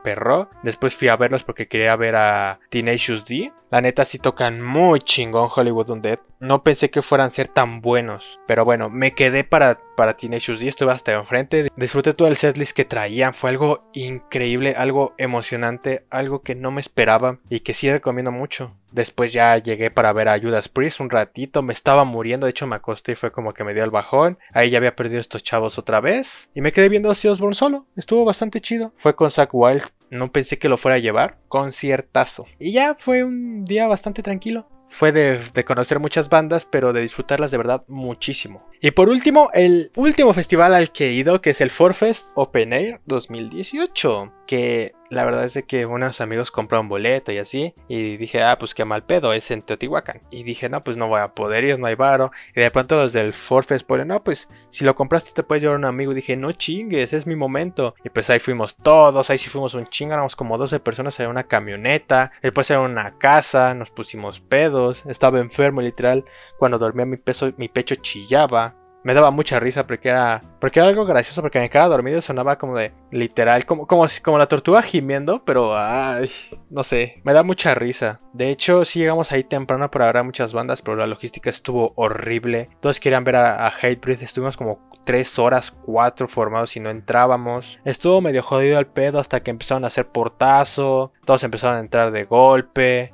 Después 0.64 0.96
fui 0.96 1.08
a 1.08 1.16
verlos 1.16 1.44
porque 1.44 1.68
quería 1.68 1.96
ver 1.96 2.16
a 2.16 2.60
Tenacious 2.70 3.26
D. 3.26 3.52
La 3.74 3.82
neta 3.82 4.06
sí 4.06 4.20
tocan 4.20 4.62
muy 4.62 5.00
chingón 5.00 5.50
Hollywood 5.52 5.90
Undead. 5.90 6.20
No 6.40 6.62
pensé 6.62 6.92
que 6.92 7.02
fueran 7.02 7.32
ser 7.32 7.48
tan 7.48 7.82
buenos. 7.82 8.40
Pero 8.46 8.66
bueno, 8.66 8.92
me 8.92 9.16
quedé 9.16 9.44
para, 9.44 9.80
para 9.98 10.16
Teenage 10.16 10.54
D. 10.54 10.68
Estuve 10.68 10.92
hasta 10.92 11.14
enfrente. 11.14 11.72
Disfruté 11.76 12.14
todo 12.14 12.28
el 12.28 12.36
setlist 12.36 12.78
que 12.78 12.86
traían. 12.86 13.34
Fue 13.34 13.50
algo 13.50 13.90
increíble, 13.94 14.76
algo 14.78 15.16
emocionante, 15.18 16.06
algo 16.12 16.44
que 16.44 16.54
no 16.54 16.70
me 16.70 16.82
esperaba 16.82 17.40
y 17.50 17.62
que 17.62 17.74
sí 17.74 17.92
recomiendo 17.92 18.32
mucho. 18.32 18.76
Después 18.94 19.34
ya 19.34 19.58
llegué 19.58 19.92
para 19.92 20.14
ver 20.14 20.30
a 20.30 20.40
Judas 20.40 20.70
Priest 20.70 21.02
un 21.02 21.10
ratito. 21.10 21.62
Me 21.62 21.74
estaba 21.74 22.04
muriendo. 22.06 22.46
De 22.46 22.52
hecho, 22.52 22.68
me 22.68 22.76
acosté 22.76 23.14
y 23.14 23.16
fue 23.16 23.32
como 23.32 23.54
que 23.54 23.64
me 23.64 23.74
dio 23.74 23.84
el 23.84 23.90
bajón. 23.90 24.38
Ahí 24.54 24.70
ya 24.70 24.78
había 24.78 24.96
perdido 24.96 25.20
estos 25.20 25.44
chavos 25.44 25.78
otra 25.78 26.00
vez. 26.00 26.50
Y 26.54 26.62
me 26.62 26.72
quedé 26.72 26.90
viendo 26.90 27.10
a 27.10 27.12
Osbourne 27.12 27.56
solo. 27.56 27.88
Estuvo 27.96 28.24
bastante 28.24 28.62
chido. 28.62 28.94
Fue 28.98 29.16
con 29.16 29.30
Zack 29.30 29.50
Wild 29.54 29.84
no 30.14 30.32
pensé 30.32 30.60
que 30.60 30.70
lo 30.70 30.78
fuera 30.78 30.96
a 30.96 31.00
llevar. 31.00 31.38
Conciertazo. 31.48 32.46
Y 32.60 32.72
ya 32.72 32.96
fue 32.96 33.24
un 33.24 33.66
día 33.66 33.88
bastante 33.88 34.22
tranquilo. 34.22 34.68
Fue 34.90 35.12
de, 35.12 35.42
de, 35.56 35.66
conocer 35.66 36.00
muchas 36.00 36.30
bandas, 36.30 36.66
pero 36.66 36.94
de 36.94 37.02
disfrutarlas 37.02 37.50
de 37.50 37.58
verdad 37.58 37.84
muchísimo. 37.88 38.64
Y 38.80 38.92
por 38.92 39.10
último, 39.10 39.50
el 39.56 39.90
último 39.96 40.34
festival 40.34 40.76
al 40.76 40.92
que 40.92 41.08
he 41.08 41.14
ido, 41.14 41.42
que 41.42 41.50
es 41.50 41.62
el 41.62 41.72
Forfest 41.72 42.28
Open 42.36 42.74
Air 42.74 43.02
2018. 43.06 44.32
Que 44.46 44.94
la 45.14 45.26
verdad 45.26 45.46
es 45.46 45.54
de 45.54 45.64
que 45.64 45.86
unos 45.86 46.22
amigos 46.22 46.52
compraron 46.52 46.90
boleto 46.90 47.32
y 47.32 47.38
así. 47.38 47.74
Y 47.88 48.18
dije, 48.18 48.44
ah, 48.44 48.58
pues 48.60 48.74
qué 48.74 48.86
mal 48.86 49.04
pedo, 49.04 49.34
es 49.34 49.52
en 49.52 49.62
Teotihuacán. 49.62 50.22
Y 50.32 50.44
dije, 50.44 50.70
no, 50.70 50.84
pues 50.84 50.98
no 50.98 51.08
voy 51.08 51.22
a 51.22 51.30
poder 51.30 51.64
ir, 51.64 51.80
no 51.80 51.88
hay 51.88 51.96
varo. 51.96 52.32
Y 52.56 52.62
de 52.62 52.72
pronto 52.72 52.96
los 52.96 53.14
del 53.14 53.34
Forfest 53.34 53.86
ponen, 53.86 54.10
no, 54.10 54.24
pues 54.24 54.50
si 54.70 54.84
lo 54.84 54.96
compraste 54.96 55.32
te 55.34 55.44
puedes 55.44 55.64
llevar 55.64 55.78
un 55.78 55.86
amigo. 55.86 56.12
Y 56.12 56.16
dije, 56.16 56.36
no 56.36 56.52
chingues, 56.52 57.14
es 57.14 57.28
mi 57.28 57.36
momento. 57.36 57.96
Y 58.04 58.10
pues 58.10 58.30
ahí 58.30 58.40
fuimos 58.40 58.76
todos, 58.76 59.30
ahí 59.30 59.38
sí 59.38 59.50
fuimos 59.50 59.74
un 59.76 59.88
chingo, 59.88 60.14
éramos 60.14 60.36
como 60.36 60.58
12 60.58 60.80
personas 60.80 61.20
en 61.20 61.30
una 61.30 61.44
camioneta. 61.44 62.32
Después 62.42 62.70
era 62.70 62.82
una 62.82 63.18
casa, 63.18 63.74
nos 63.74 63.90
pusimos 63.90 64.40
pedos. 64.40 65.06
Estaba 65.06 65.40
enfermo 65.40 65.82
literal. 65.82 66.26
Cuando 66.58 66.78
dormía 66.78 67.06
mi, 67.06 67.18
peso, 67.18 67.54
mi 67.58 67.70
pecho 67.70 67.96
chillaba 67.96 68.76
me 69.04 69.14
daba 69.14 69.32
mucha 69.32 69.60
risa 69.60 69.86
porque 69.86 70.10
era, 70.10 70.42
porque 70.60 70.80
era 70.80 70.90
algo 70.90 71.06
gracioso, 71.06 71.42
porque 71.42 71.60
me 71.60 71.70
quedaba 71.70 71.90
dormido 71.90 72.18
y 72.18 72.22
sonaba 72.22 72.58
como 72.58 72.78
de 72.78 72.94
literal, 73.12 73.66
como, 73.66 73.88
como, 73.88 74.06
como 74.24 74.38
la 74.38 74.48
tortuga 74.48 74.82
gimiendo, 74.82 75.44
pero 75.44 75.78
ay, 75.78 76.32
no 76.70 76.84
sé, 76.84 77.22
me 77.24 77.34
da 77.34 77.44
mucha 77.44 77.74
risa. 77.76 78.22
De 78.34 78.50
hecho, 78.50 78.86
sí 78.86 79.00
llegamos 79.00 79.32
ahí 79.32 79.44
temprano 79.44 79.92
para 79.92 80.06
ver 80.08 80.18
a 80.18 80.24
muchas 80.24 80.54
bandas, 80.54 80.82
pero 80.82 80.98
la 80.98 81.08
logística 81.08 81.50
estuvo 81.50 81.94
horrible. 81.96 82.70
Todos 82.80 83.00
querían 83.00 83.24
ver 83.24 83.36
a, 83.36 83.68
a 83.68 83.70
Hatebreed, 83.70 84.24
estuvimos 84.24 84.58
como 84.58 84.90
3 85.06 85.40
horas, 85.40 85.72
4 85.72 86.28
formados 86.28 86.76
y 86.78 86.80
no 86.80 86.90
entrábamos. 86.90 87.80
Estuvo 87.86 88.22
medio 88.22 88.42
jodido 88.42 88.80
el 88.80 88.88
pedo 88.88 89.20
hasta 89.20 89.42
que 89.42 89.52
empezaron 89.52 89.84
a 89.84 89.88
hacer 89.88 90.08
portazo, 90.08 91.12
todos 91.26 91.44
empezaron 91.44 91.78
a 91.78 91.82
entrar 91.82 92.12
de 92.12 92.24
golpe, 92.24 93.14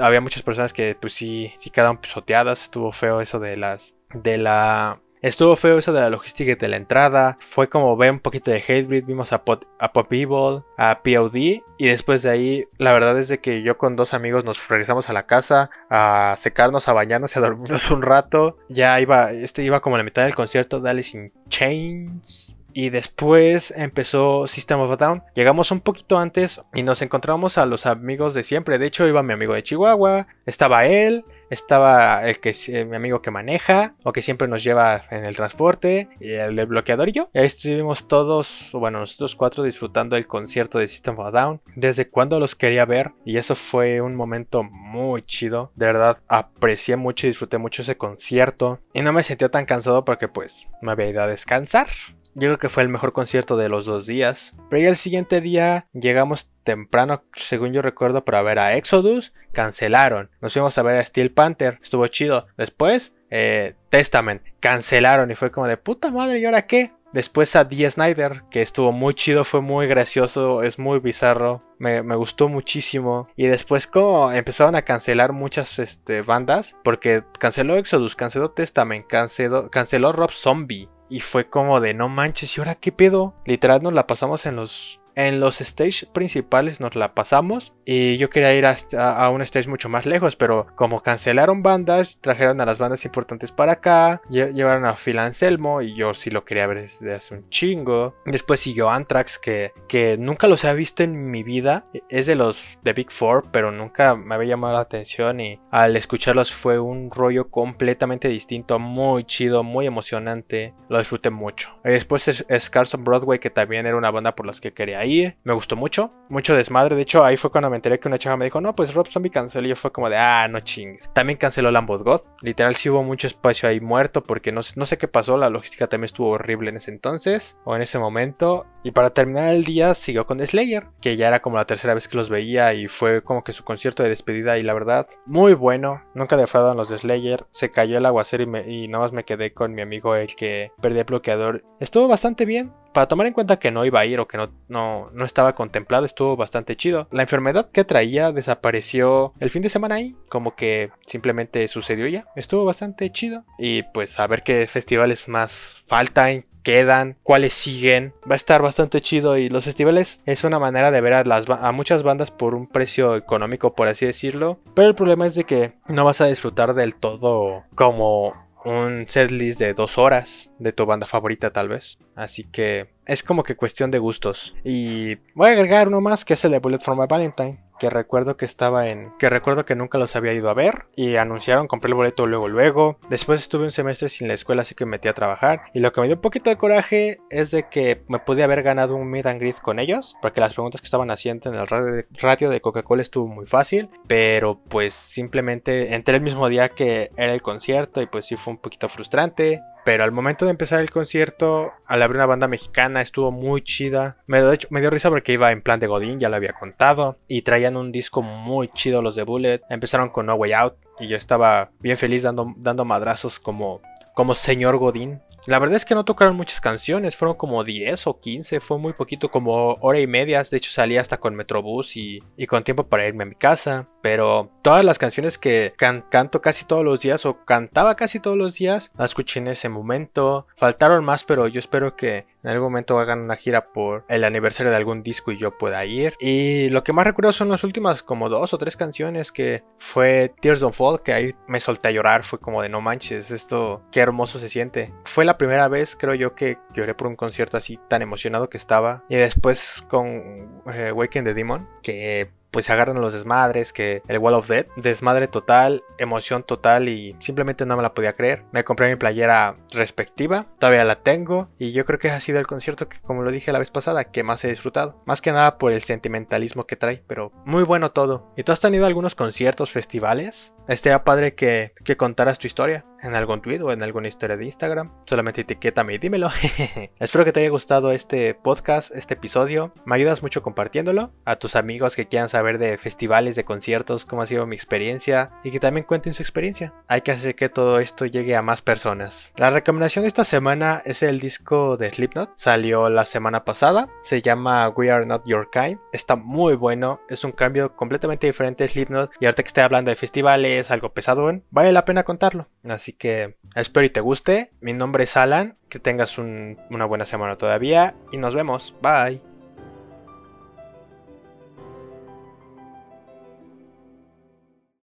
había 0.00 0.20
muchas 0.20 0.42
personas 0.42 0.72
que 0.72 0.96
pues 1.00 1.12
sí, 1.12 1.52
sí 1.56 1.70
quedaron 1.70 1.98
pisoteadas, 1.98 2.62
estuvo 2.64 2.92
feo 2.92 3.20
eso 3.20 3.40
de 3.40 3.56
las 3.56 3.96
de 4.14 4.38
la 4.38 5.00
Estuvo 5.22 5.56
feo 5.56 5.78
eso 5.78 5.92
de 5.92 6.00
la 6.00 6.10
logística 6.10 6.54
de 6.54 6.68
la 6.68 6.76
entrada. 6.76 7.36
Fue 7.40 7.68
como 7.68 7.96
ver 7.96 8.12
un 8.12 8.20
poquito 8.20 8.50
de 8.50 8.58
Hatebreed. 8.58 9.04
Vimos 9.04 9.32
a, 9.32 9.44
Pop, 9.44 9.64
a 9.78 9.92
Pop 9.92 10.12
Evil, 10.12 10.62
a 10.76 11.00
POD. 11.02 11.62
Y 11.78 11.86
después 11.86 12.22
de 12.22 12.30
ahí, 12.30 12.64
la 12.78 12.92
verdad 12.92 13.18
es 13.18 13.28
de 13.28 13.38
que 13.40 13.62
yo 13.62 13.78
con 13.78 13.96
dos 13.96 14.14
amigos 14.14 14.44
nos 14.44 14.68
regresamos 14.68 15.08
a 15.08 15.12
la 15.12 15.26
casa 15.26 15.70
a 15.90 16.34
secarnos, 16.36 16.88
a 16.88 16.92
bañarnos 16.92 17.34
y 17.34 17.38
a 17.38 17.42
dormirnos 17.42 17.90
un 17.90 18.02
rato. 18.02 18.56
Ya 18.68 19.00
iba, 19.00 19.32
este 19.32 19.62
iba 19.62 19.80
como 19.80 19.96
a 19.96 19.98
la 19.98 20.04
mitad 20.04 20.22
del 20.22 20.34
concierto 20.34 20.80
de 20.80 20.90
Alice 20.90 21.16
in 21.16 21.32
Chains. 21.48 22.54
Y 22.72 22.90
después 22.90 23.72
empezó 23.76 24.46
System 24.46 24.80
of 24.80 24.92
a 24.92 24.96
Down. 24.96 25.22
Llegamos 25.34 25.72
un 25.72 25.80
poquito 25.80 26.18
antes 26.18 26.60
y 26.74 26.82
nos 26.82 27.02
encontramos 27.02 27.58
a 27.58 27.66
los 27.66 27.86
amigos 27.86 28.34
de 28.34 28.44
siempre. 28.44 28.78
De 28.78 28.86
hecho, 28.86 29.08
iba 29.08 29.22
mi 29.22 29.32
amigo 29.32 29.54
de 29.54 29.64
Chihuahua, 29.64 30.28
estaba 30.46 30.86
él, 30.86 31.24
estaba 31.50 32.26
el 32.28 32.40
que 32.40 32.54
eh, 32.68 32.84
mi 32.84 32.96
amigo 32.96 33.22
que 33.22 33.30
maneja 33.30 33.94
o 34.02 34.12
que 34.12 34.22
siempre 34.22 34.48
nos 34.48 34.64
lleva 34.64 35.04
en 35.10 35.24
el 35.24 35.36
transporte, 35.36 36.08
el 36.20 36.66
bloqueador 36.66 37.08
y 37.08 37.12
yo. 37.12 37.30
Y 37.32 37.38
ahí 37.38 37.46
estuvimos 37.46 38.08
todos, 38.08 38.68
bueno, 38.72 39.00
nosotros 39.00 39.34
cuatro 39.36 39.64
disfrutando 39.64 40.16
el 40.16 40.26
concierto 40.26 40.78
de 40.78 40.88
System 40.88 41.18
of 41.18 41.26
a 41.26 41.30
Down. 41.30 41.60
Desde 41.76 42.08
cuando 42.08 42.40
los 42.40 42.54
quería 42.54 42.84
ver 42.84 43.12
y 43.24 43.36
eso 43.36 43.54
fue 43.54 44.00
un 44.00 44.14
momento 44.14 44.62
muy 44.62 45.22
chido. 45.22 45.72
De 45.74 45.86
verdad, 45.86 46.18
aprecié 46.28 46.96
mucho 46.96 47.26
y 47.26 47.30
disfruté 47.30 47.58
mucho 47.58 47.82
ese 47.82 47.96
concierto. 47.96 48.80
Y 48.92 49.02
no 49.02 49.12
me 49.12 49.22
sentía 49.22 49.48
tan 49.48 49.66
cansado 49.66 50.04
porque 50.04 50.28
pues 50.28 50.68
me 50.82 50.92
había 50.92 51.08
ido 51.08 51.22
a 51.22 51.26
descansar. 51.26 51.88
Yo 52.38 52.46
creo 52.46 52.58
que 52.58 52.68
fue 52.68 52.84
el 52.84 52.88
mejor 52.88 53.12
concierto 53.12 53.56
de 53.56 53.68
los 53.68 53.84
dos 53.84 54.06
días. 54.06 54.54
Pero 54.70 54.82
ya 54.82 54.88
el 54.88 54.96
siguiente 54.96 55.40
día 55.40 55.86
llegamos 55.92 56.48
temprano, 56.62 57.24
según 57.34 57.72
yo 57.72 57.82
recuerdo, 57.82 58.24
para 58.24 58.42
ver 58.42 58.60
a 58.60 58.76
Exodus. 58.76 59.32
Cancelaron. 59.52 60.30
Nos 60.40 60.52
fuimos 60.52 60.78
a 60.78 60.82
ver 60.82 60.98
a 60.98 61.04
Steel 61.04 61.32
Panther. 61.32 61.80
Estuvo 61.82 62.06
chido. 62.06 62.46
Después, 62.56 63.12
eh, 63.30 63.74
Testament. 63.90 64.42
Cancelaron. 64.60 65.32
Y 65.32 65.34
fue 65.34 65.50
como 65.50 65.66
de 65.66 65.78
puta 65.78 66.12
madre. 66.12 66.38
¿Y 66.38 66.44
ahora 66.44 66.66
qué? 66.66 66.92
Después 67.12 67.56
a 67.56 67.64
D. 67.64 67.90
Snyder, 67.90 68.42
que 68.50 68.60
estuvo 68.60 68.92
muy 68.92 69.14
chido, 69.14 69.44
fue 69.44 69.62
muy 69.62 69.86
gracioso, 69.86 70.62
es 70.62 70.78
muy 70.78 70.98
bizarro, 70.98 71.62
me, 71.78 72.02
gustó 72.16 72.48
muchísimo. 72.48 73.28
Y 73.34 73.46
después 73.46 73.86
como 73.86 74.30
empezaron 74.30 74.74
a 74.74 74.82
cancelar 74.82 75.32
muchas 75.32 75.78
este, 75.78 76.20
bandas, 76.20 76.76
porque 76.84 77.24
canceló 77.38 77.76
Exodus, 77.76 78.14
canceló 78.14 78.50
Testament, 78.50 79.06
canceló, 79.06 79.70
canceló 79.70 80.12
Rob 80.12 80.32
Zombie. 80.32 80.90
Y 81.08 81.20
fue 81.20 81.48
como 81.48 81.80
de 81.80 81.94
no 81.94 82.08
manches, 82.08 82.56
¿y 82.56 82.60
ahora 82.60 82.74
qué 82.74 82.92
pedo? 82.92 83.34
Literal 83.44 83.82
nos 83.82 83.94
la 83.94 84.06
pasamos 84.06 84.44
en 84.46 84.56
los 84.56 85.00
en 85.18 85.40
los 85.40 85.56
stages 85.56 86.06
principales 86.06 86.80
nos 86.80 86.94
la 86.94 87.12
pasamos 87.12 87.74
y 87.84 88.18
yo 88.18 88.30
quería 88.30 88.54
ir 88.54 88.64
a, 88.66 89.30
un 89.30 89.42
stage 89.42 89.68
mucho 89.68 89.88
más 89.88 90.06
lejos, 90.06 90.36
pero 90.36 90.68
como 90.76 91.02
cancelaron 91.02 91.60
bandas, 91.60 92.18
trajeron 92.20 92.60
a 92.60 92.66
las 92.66 92.78
bandas 92.78 93.04
importantes 93.04 93.50
para 93.50 93.72
acá, 93.72 94.22
llevaron 94.30 94.86
a 94.86 94.94
Phil 94.94 95.18
Anselmo 95.18 95.82
y 95.82 95.96
yo 95.96 96.14
sí 96.14 96.30
lo 96.30 96.44
quería 96.44 96.68
ver 96.68 96.82
desde 96.82 97.14
hace 97.14 97.34
un 97.34 97.50
chingo. 97.50 98.14
Después 98.26 98.60
siguió 98.60 98.90
Anthrax 98.90 99.40
que, 99.40 99.72
que 99.88 100.16
nunca 100.16 100.46
los 100.46 100.64
había 100.64 100.76
visto 100.76 101.02
en 101.02 101.32
mi 101.32 101.42
vida, 101.42 101.84
es 102.08 102.26
de 102.26 102.36
los 102.36 102.78
de 102.84 102.92
Big 102.92 103.10
Four, 103.10 103.46
pero 103.50 103.72
nunca 103.72 104.14
me 104.14 104.36
había 104.36 104.50
llamado 104.50 104.74
la 104.74 104.80
atención 104.82 105.40
y 105.40 105.58
al 105.72 105.96
escucharlos 105.96 106.52
fue 106.52 106.78
un 106.78 107.10
rollo 107.10 107.50
completamente 107.50 108.28
distinto, 108.28 108.78
muy 108.78 109.24
chido, 109.24 109.64
muy 109.64 109.86
emocionante, 109.86 110.74
lo 110.88 110.98
disfruté 110.98 111.30
mucho. 111.30 111.76
después 111.82 112.28
es, 112.28 112.70
Carson 112.70 113.02
Broadway 113.02 113.40
que 113.40 113.50
también 113.50 113.84
era 113.86 113.96
una 113.96 114.12
banda 114.12 114.36
por 114.36 114.46
las 114.46 114.60
que 114.60 114.72
quería 114.72 115.04
ir 115.04 115.07
me 115.44 115.54
gustó 115.54 115.76
mucho, 115.76 116.12
mucho 116.28 116.54
desmadre. 116.54 116.96
De 116.96 117.02
hecho, 117.02 117.24
ahí 117.24 117.36
fue 117.36 117.50
cuando 117.50 117.70
me 117.70 117.76
enteré 117.76 117.98
que 117.98 118.08
una 118.08 118.18
chava 118.18 118.36
me 118.36 118.44
dijo, 118.44 118.60
no, 118.60 118.74
pues 118.74 118.94
Rob 118.94 119.08
Zombie 119.08 119.30
canceló. 119.30 119.66
Y 119.66 119.70
yo 119.70 119.76
fue 119.76 119.92
como 119.92 120.08
de, 120.08 120.16
ah, 120.16 120.46
no 120.48 120.60
chingues. 120.60 121.10
También 121.12 121.38
canceló 121.38 121.70
Lamb 121.70 121.90
of 121.90 122.02
God. 122.02 122.20
Literal, 122.42 122.74
sí 122.74 122.90
hubo 122.90 123.02
mucho 123.02 123.26
espacio 123.26 123.68
ahí 123.68 123.80
muerto 123.80 124.22
porque 124.22 124.52
no, 124.52 124.60
no 124.76 124.86
sé 124.86 124.98
qué 124.98 125.08
pasó. 125.08 125.36
La 125.36 125.50
logística 125.50 125.86
también 125.86 126.06
estuvo 126.06 126.30
horrible 126.30 126.70
en 126.70 126.76
ese 126.76 126.90
entonces 126.90 127.56
o 127.64 127.74
en 127.74 127.82
ese 127.82 127.98
momento. 127.98 128.66
Y 128.82 128.92
para 128.92 129.10
terminar 129.10 129.48
el 129.48 129.64
día, 129.64 129.94
siguió 129.94 130.26
con 130.26 130.44
Slayer, 130.44 130.86
que 131.00 131.16
ya 131.16 131.28
era 131.28 131.40
como 131.40 131.56
la 131.56 131.66
tercera 131.66 131.94
vez 131.94 132.08
que 132.08 132.16
los 132.16 132.30
veía 132.30 132.74
y 132.74 132.88
fue 132.88 133.22
como 133.22 133.42
que 133.44 133.52
su 133.52 133.64
concierto 133.64 134.02
de 134.02 134.08
despedida. 134.08 134.58
Y 134.58 134.62
la 134.62 134.74
verdad, 134.74 135.08
muy 135.26 135.54
bueno. 135.54 136.02
Nunca 136.14 136.36
defraudan 136.36 136.76
los 136.76 136.88
de 136.88 136.98
Slayer. 136.98 137.46
Se 137.50 137.70
cayó 137.70 137.98
el 137.98 138.06
aguacero 138.06 138.44
y, 138.44 138.84
y 138.84 138.88
nada 138.88 139.04
más 139.04 139.12
me 139.12 139.24
quedé 139.24 139.52
con 139.52 139.74
mi 139.74 139.82
amigo, 139.82 140.14
el 140.14 140.34
que 140.36 140.70
perdí 140.80 140.98
el 140.98 141.04
bloqueador. 141.04 141.64
Estuvo 141.80 142.08
bastante 142.08 142.44
bien 142.44 142.72
para 142.98 143.06
tomar 143.06 143.28
en 143.28 143.32
cuenta 143.32 143.60
que 143.60 143.70
no 143.70 143.84
iba 143.84 144.00
a 144.00 144.06
ir 144.06 144.18
o 144.18 144.26
que 144.26 144.36
no, 144.36 144.50
no, 144.66 145.08
no, 145.12 145.24
estaba 145.24 145.54
contemplado, 145.54 146.04
estuvo 146.04 146.34
bastante 146.34 146.74
chido. 146.74 147.06
La 147.12 147.22
enfermedad 147.22 147.70
que 147.70 147.84
traía 147.84 148.32
desapareció 148.32 149.34
el 149.38 149.50
fin 149.50 149.62
de 149.62 149.68
semana 149.68 149.94
ahí, 149.94 150.16
como 150.28 150.56
que 150.56 150.90
simplemente 151.06 151.68
sucedió 151.68 152.08
ya. 152.08 152.26
Estuvo 152.34 152.64
bastante 152.64 153.12
chido. 153.12 153.44
Y 153.56 153.84
pues 153.84 154.18
a 154.18 154.26
ver 154.26 154.42
qué 154.42 154.66
festivales 154.66 155.28
más 155.28 155.80
faltan, 155.86 156.44
quedan, 156.64 157.16
cuáles 157.22 157.54
siguen. 157.54 158.14
Va 158.28 158.32
a 158.32 158.34
estar 158.34 158.62
bastante 158.62 159.00
chido 159.00 159.38
y 159.38 159.48
los 159.48 159.64
festivales 159.64 160.20
es 160.26 160.42
una 160.42 160.58
manera 160.58 160.90
de 160.90 161.00
ver 161.00 161.14
a, 161.14 161.72
muchas 161.72 162.02
bandas 162.02 162.32
por 162.32 162.56
un 162.56 162.66
precio 162.66 163.14
económico, 163.14 163.76
por 163.76 163.86
así 163.86 164.06
decirlo. 164.06 164.58
Pero 164.74 164.88
el 164.88 164.96
problema 164.96 165.24
es 165.24 165.36
de 165.36 165.44
que 165.44 165.74
no 165.86 166.04
vas 166.04 166.20
a 166.20 166.26
disfrutar 166.26 166.74
del 166.74 166.96
todo 166.96 167.62
como 167.76 168.34
un 168.68 169.06
setlist 169.06 169.58
de 169.58 169.74
dos 169.74 169.98
horas 169.98 170.52
de 170.58 170.72
tu 170.72 170.84
banda 170.84 171.06
favorita 171.06 171.50
tal 171.50 171.68
vez. 171.68 171.98
Así 172.14 172.44
que 172.44 172.90
es 173.06 173.22
como 173.22 173.42
que 173.42 173.56
cuestión 173.56 173.90
de 173.90 173.98
gustos. 173.98 174.54
Y 174.64 175.16
voy 175.34 175.48
a 175.48 175.52
agregar 175.52 175.88
uno 175.88 176.00
más 176.00 176.24
que 176.24 176.34
es 176.34 176.44
el 176.44 176.52
de 176.52 176.58
Bullet 176.58 176.80
for 176.80 176.96
My 176.96 177.06
Valentine 177.08 177.67
que 177.78 177.90
recuerdo 177.90 178.36
que 178.36 178.44
estaba 178.44 178.88
en 178.88 179.12
que 179.18 179.28
recuerdo 179.28 179.64
que 179.64 179.74
nunca 179.74 179.98
los 179.98 180.16
había 180.16 180.32
ido 180.32 180.50
a 180.50 180.54
ver 180.54 180.86
y 180.96 181.16
anunciaron, 181.16 181.68
compré 181.68 181.88
el 181.90 181.94
boleto 181.94 182.26
luego 182.26 182.48
luego. 182.48 182.98
Después 183.08 183.40
estuve 183.40 183.64
un 183.64 183.70
semestre 183.70 184.08
sin 184.08 184.28
la 184.28 184.34
escuela 184.34 184.62
así 184.62 184.74
que 184.74 184.84
me 184.84 184.92
metí 184.92 185.08
a 185.08 185.14
trabajar 185.14 185.62
y 185.74 185.80
lo 185.80 185.92
que 185.92 186.00
me 186.00 186.06
dio 186.06 186.16
un 186.16 186.22
poquito 186.22 186.50
de 186.50 186.56
coraje 186.56 187.18
es 187.30 187.50
de 187.50 187.68
que 187.68 188.02
me 188.08 188.18
pude 188.18 188.42
haber 188.42 188.62
ganado 188.62 188.96
un 188.96 189.10
meet 189.10 189.26
and 189.26 189.40
greet 189.40 189.60
con 189.60 189.78
ellos 189.78 190.16
porque 190.20 190.40
las 190.40 190.54
preguntas 190.54 190.80
que 190.80 190.86
estaban 190.86 191.10
haciendo 191.10 191.50
en 191.50 191.56
el 191.56 191.66
radio 191.66 192.50
de 192.50 192.60
Coca-Cola 192.60 193.02
estuvo 193.02 193.26
muy 193.26 193.46
fácil, 193.46 193.88
pero 194.06 194.60
pues 194.68 194.94
simplemente 194.94 195.94
entré 195.94 196.16
el 196.16 196.22
mismo 196.22 196.48
día 196.48 196.70
que 196.70 197.10
era 197.16 197.32
el 197.32 197.42
concierto 197.42 198.02
y 198.02 198.06
pues 198.06 198.26
sí 198.26 198.36
fue 198.36 198.52
un 198.54 198.58
poquito 198.58 198.88
frustrante. 198.88 199.60
Pero 199.88 200.04
al 200.04 200.12
momento 200.12 200.44
de 200.44 200.50
empezar 200.50 200.80
el 200.80 200.90
concierto, 200.90 201.72
al 201.86 202.02
abrir 202.02 202.16
una 202.16 202.26
banda 202.26 202.46
mexicana, 202.46 203.00
estuvo 203.00 203.30
muy 203.30 203.62
chida. 203.62 204.18
Me 204.26 204.42
dio, 204.42 204.90
risa 204.90 205.08
porque 205.08 205.32
iba 205.32 205.50
en 205.50 205.62
plan 205.62 205.80
de 205.80 205.86
Godín, 205.86 206.20
ya 206.20 206.28
lo 206.28 206.36
había 206.36 206.52
contado. 206.52 207.16
Y 207.26 207.40
traían 207.40 207.74
un 207.74 207.90
disco 207.90 208.20
muy 208.20 208.68
chido 208.74 209.00
los 209.00 209.16
de 209.16 209.22
Bullet. 209.22 209.62
Empezaron 209.70 210.10
con 210.10 210.26
No 210.26 210.34
Way 210.34 210.52
Out. 210.52 210.74
Y 211.00 211.08
yo 211.08 211.16
estaba 211.16 211.70
bien 211.80 211.96
feliz 211.96 212.22
dando, 212.22 212.52
dando 212.58 212.84
madrazos 212.84 213.40
como, 213.40 213.80
como 214.12 214.34
señor 214.34 214.76
Godín. 214.76 215.22
La 215.46 215.58
verdad 215.58 215.76
es 215.76 215.86
que 215.86 215.94
no 215.94 216.04
tocaron 216.04 216.36
muchas 216.36 216.60
canciones, 216.60 217.16
fueron 217.16 217.38
como 217.38 217.64
10 217.64 218.08
o 218.08 218.20
15, 218.20 218.60
fue 218.60 218.76
muy 218.76 218.92
poquito, 218.92 219.30
como 219.30 219.78
hora 219.80 220.00
y 220.00 220.06
media. 220.06 220.42
De 220.42 220.58
hecho, 220.58 220.70
salí 220.70 220.98
hasta 220.98 221.16
con 221.16 221.34
Metrobús 221.34 221.96
y, 221.96 222.22
y 222.36 222.46
con 222.46 222.62
tiempo 222.62 222.86
para 222.86 223.08
irme 223.08 223.22
a 223.22 223.28
mi 223.28 223.36
casa. 223.36 223.88
Pero 224.08 224.48
todas 224.62 224.86
las 224.86 224.98
canciones 224.98 225.36
que 225.36 225.74
canto 225.76 226.40
casi 226.40 226.64
todos 226.64 226.82
los 226.82 227.00
días 227.00 227.26
o 227.26 227.44
cantaba 227.44 227.94
casi 227.94 228.20
todos 228.20 228.38
los 228.38 228.54
días, 228.54 228.90
las 228.96 229.10
escuché 229.10 229.38
en 229.38 229.48
ese 229.48 229.68
momento. 229.68 230.46
Faltaron 230.56 231.04
más, 231.04 231.24
pero 231.24 231.46
yo 231.46 231.58
espero 231.58 231.94
que 231.94 232.24
en 232.42 232.50
algún 232.50 232.70
momento 232.70 232.98
hagan 232.98 233.20
una 233.20 233.36
gira 233.36 233.70
por 233.70 234.06
el 234.08 234.24
aniversario 234.24 234.70
de 234.70 234.78
algún 234.78 235.02
disco 235.02 235.30
y 235.30 235.36
yo 235.36 235.58
pueda 235.58 235.84
ir. 235.84 236.14
Y 236.20 236.70
lo 236.70 236.84
que 236.84 236.94
más 236.94 237.06
recuerdo 237.06 237.32
son 237.32 237.50
las 237.50 237.64
últimas 237.64 238.02
como 238.02 238.30
dos 238.30 238.54
o 238.54 238.58
tres 238.58 238.78
canciones 238.78 239.30
que 239.30 239.62
fue 239.76 240.32
Tears 240.40 240.60
Don't 240.60 240.74
Fall, 240.74 241.02
que 241.02 241.12
ahí 241.12 241.34
me 241.46 241.60
solté 241.60 241.88
a 241.88 241.90
llorar, 241.90 242.24
fue 242.24 242.38
como 242.38 242.62
de 242.62 242.70
no 242.70 242.80
manches, 242.80 243.30
esto 243.30 243.82
qué 243.92 244.00
hermoso 244.00 244.38
se 244.38 244.48
siente. 244.48 244.94
Fue 245.04 245.26
la 245.26 245.36
primera 245.36 245.68
vez 245.68 245.96
creo 245.96 246.14
yo 246.14 246.34
que 246.34 246.56
lloré 246.72 246.94
por 246.94 247.08
un 247.08 247.16
concierto 247.16 247.58
así 247.58 247.78
tan 247.88 248.00
emocionado 248.00 248.48
que 248.48 248.56
estaba. 248.56 249.04
Y 249.10 249.16
después 249.16 249.84
con 249.88 250.62
eh, 250.72 250.92
Waking 250.92 251.24
the 251.24 251.34
Demon, 251.34 251.68
que 251.82 252.30
pues 252.50 252.66
se 252.66 252.72
agarran 252.72 253.00
los 253.00 253.12
desmadres, 253.12 253.72
que 253.72 254.02
el 254.08 254.18
Wall 254.18 254.34
of 254.34 254.48
Death, 254.48 254.68
desmadre 254.76 255.28
total, 255.28 255.82
emoción 255.98 256.42
total 256.42 256.88
y 256.88 257.16
simplemente 257.18 257.66
no 257.66 257.76
me 257.76 257.82
la 257.82 257.94
podía 257.94 258.14
creer. 258.14 258.44
Me 258.52 258.64
compré 258.64 258.88
mi 258.88 258.96
playera 258.96 259.56
respectiva, 259.72 260.46
todavía 260.58 260.84
la 260.84 261.02
tengo 261.02 261.48
y 261.58 261.72
yo 261.72 261.84
creo 261.84 261.98
que 261.98 262.10
ha 262.10 262.20
sido 262.20 262.38
el 262.38 262.46
concierto 262.46 262.88
que 262.88 263.00
como 263.00 263.22
lo 263.22 263.30
dije 263.30 263.52
la 263.52 263.58
vez 263.58 263.70
pasada, 263.70 264.04
que 264.04 264.22
más 264.22 264.44
he 264.44 264.48
disfrutado. 264.48 265.02
Más 265.06 265.20
que 265.20 265.32
nada 265.32 265.58
por 265.58 265.72
el 265.72 265.82
sentimentalismo 265.82 266.66
que 266.66 266.76
trae, 266.76 267.02
pero 267.06 267.32
muy 267.44 267.62
bueno 267.62 267.92
todo. 267.92 268.32
¿Y 268.36 268.44
tú 268.44 268.52
has 268.52 268.60
tenido 268.60 268.86
algunos 268.86 269.14
conciertos, 269.14 269.70
festivales? 269.70 270.54
Estaría 270.68 271.02
padre 271.02 271.34
que, 271.34 271.72
que 271.82 271.96
contaras 271.96 272.38
tu 272.38 272.46
historia 272.46 272.84
en 273.02 273.14
algún 273.14 273.40
tweet 273.40 273.60
o 273.62 273.72
en 273.72 273.82
alguna 273.82 274.08
historia 274.08 274.36
de 274.36 274.44
Instagram. 274.44 274.92
Solamente 275.06 275.42
etiquétame 275.42 275.94
y 275.94 275.98
dímelo. 275.98 276.28
Espero 276.98 277.24
que 277.24 277.32
te 277.32 277.40
haya 277.40 277.50
gustado 277.50 277.92
este 277.92 278.34
podcast, 278.34 278.94
este 278.94 279.14
episodio. 279.14 279.72
Me 279.84 279.96
ayudas 279.96 280.22
mucho 280.22 280.42
compartiéndolo 280.42 281.12
a 281.24 281.36
tus 281.36 281.56
amigos 281.56 281.96
que 281.96 282.06
quieran 282.06 282.28
saber 282.28 282.58
de 282.58 282.78
festivales, 282.78 283.36
de 283.36 283.44
conciertos, 283.44 284.04
cómo 284.04 284.22
ha 284.22 284.26
sido 284.26 284.46
mi 284.46 284.56
experiencia 284.56 285.30
y 285.44 285.50
que 285.50 285.60
también 285.60 285.86
cuenten 285.86 286.14
su 286.14 286.22
experiencia. 286.22 286.72
Hay 286.88 287.02
que 287.02 287.12
hacer 287.12 287.34
que 287.34 287.48
todo 287.48 287.78
esto 287.80 288.06
llegue 288.06 288.36
a 288.36 288.42
más 288.42 288.62
personas. 288.62 289.32
La 289.36 289.50
recomendación 289.50 290.02
de 290.02 290.08
esta 290.08 290.24
semana 290.24 290.82
es 290.84 291.02
el 291.02 291.20
disco 291.20 291.76
de 291.76 291.92
Slipknot. 291.92 292.32
Salió 292.36 292.88
la 292.88 293.04
semana 293.04 293.44
pasada. 293.44 293.88
Se 294.02 294.22
llama 294.22 294.68
We 294.70 294.90
Are 294.90 295.06
Not 295.06 295.22
Your 295.26 295.50
Kind. 295.50 295.78
Está 295.92 296.16
muy 296.16 296.54
bueno. 296.54 297.00
Es 297.08 297.24
un 297.24 297.32
cambio 297.32 297.74
completamente 297.76 298.26
diferente 298.26 298.64
de 298.64 298.70
Slipknot. 298.70 299.12
Y 299.20 299.26
ahorita 299.26 299.42
que 299.42 299.48
estoy 299.48 299.64
hablando 299.64 299.90
de 299.90 299.96
festivales, 299.96 300.57
algo 300.70 300.92
pesado, 300.92 301.30
vale 301.50 301.72
la 301.72 301.84
pena 301.84 302.04
contarlo. 302.04 302.46
Así 302.64 302.88
Así 302.88 302.92
que 302.92 303.36
espero 303.54 303.84
y 303.86 303.90
te 303.90 304.00
guste. 304.00 304.50
Mi 304.60 304.72
nombre 304.72 305.04
es 305.04 305.16
Alan. 305.16 305.56
Que 305.68 305.78
tengas 305.78 306.18
una 306.18 306.84
buena 306.86 307.06
semana 307.06 307.36
todavía. 307.36 307.94
Y 308.12 308.16
nos 308.16 308.34
vemos. 308.34 308.74
Bye. 308.82 309.20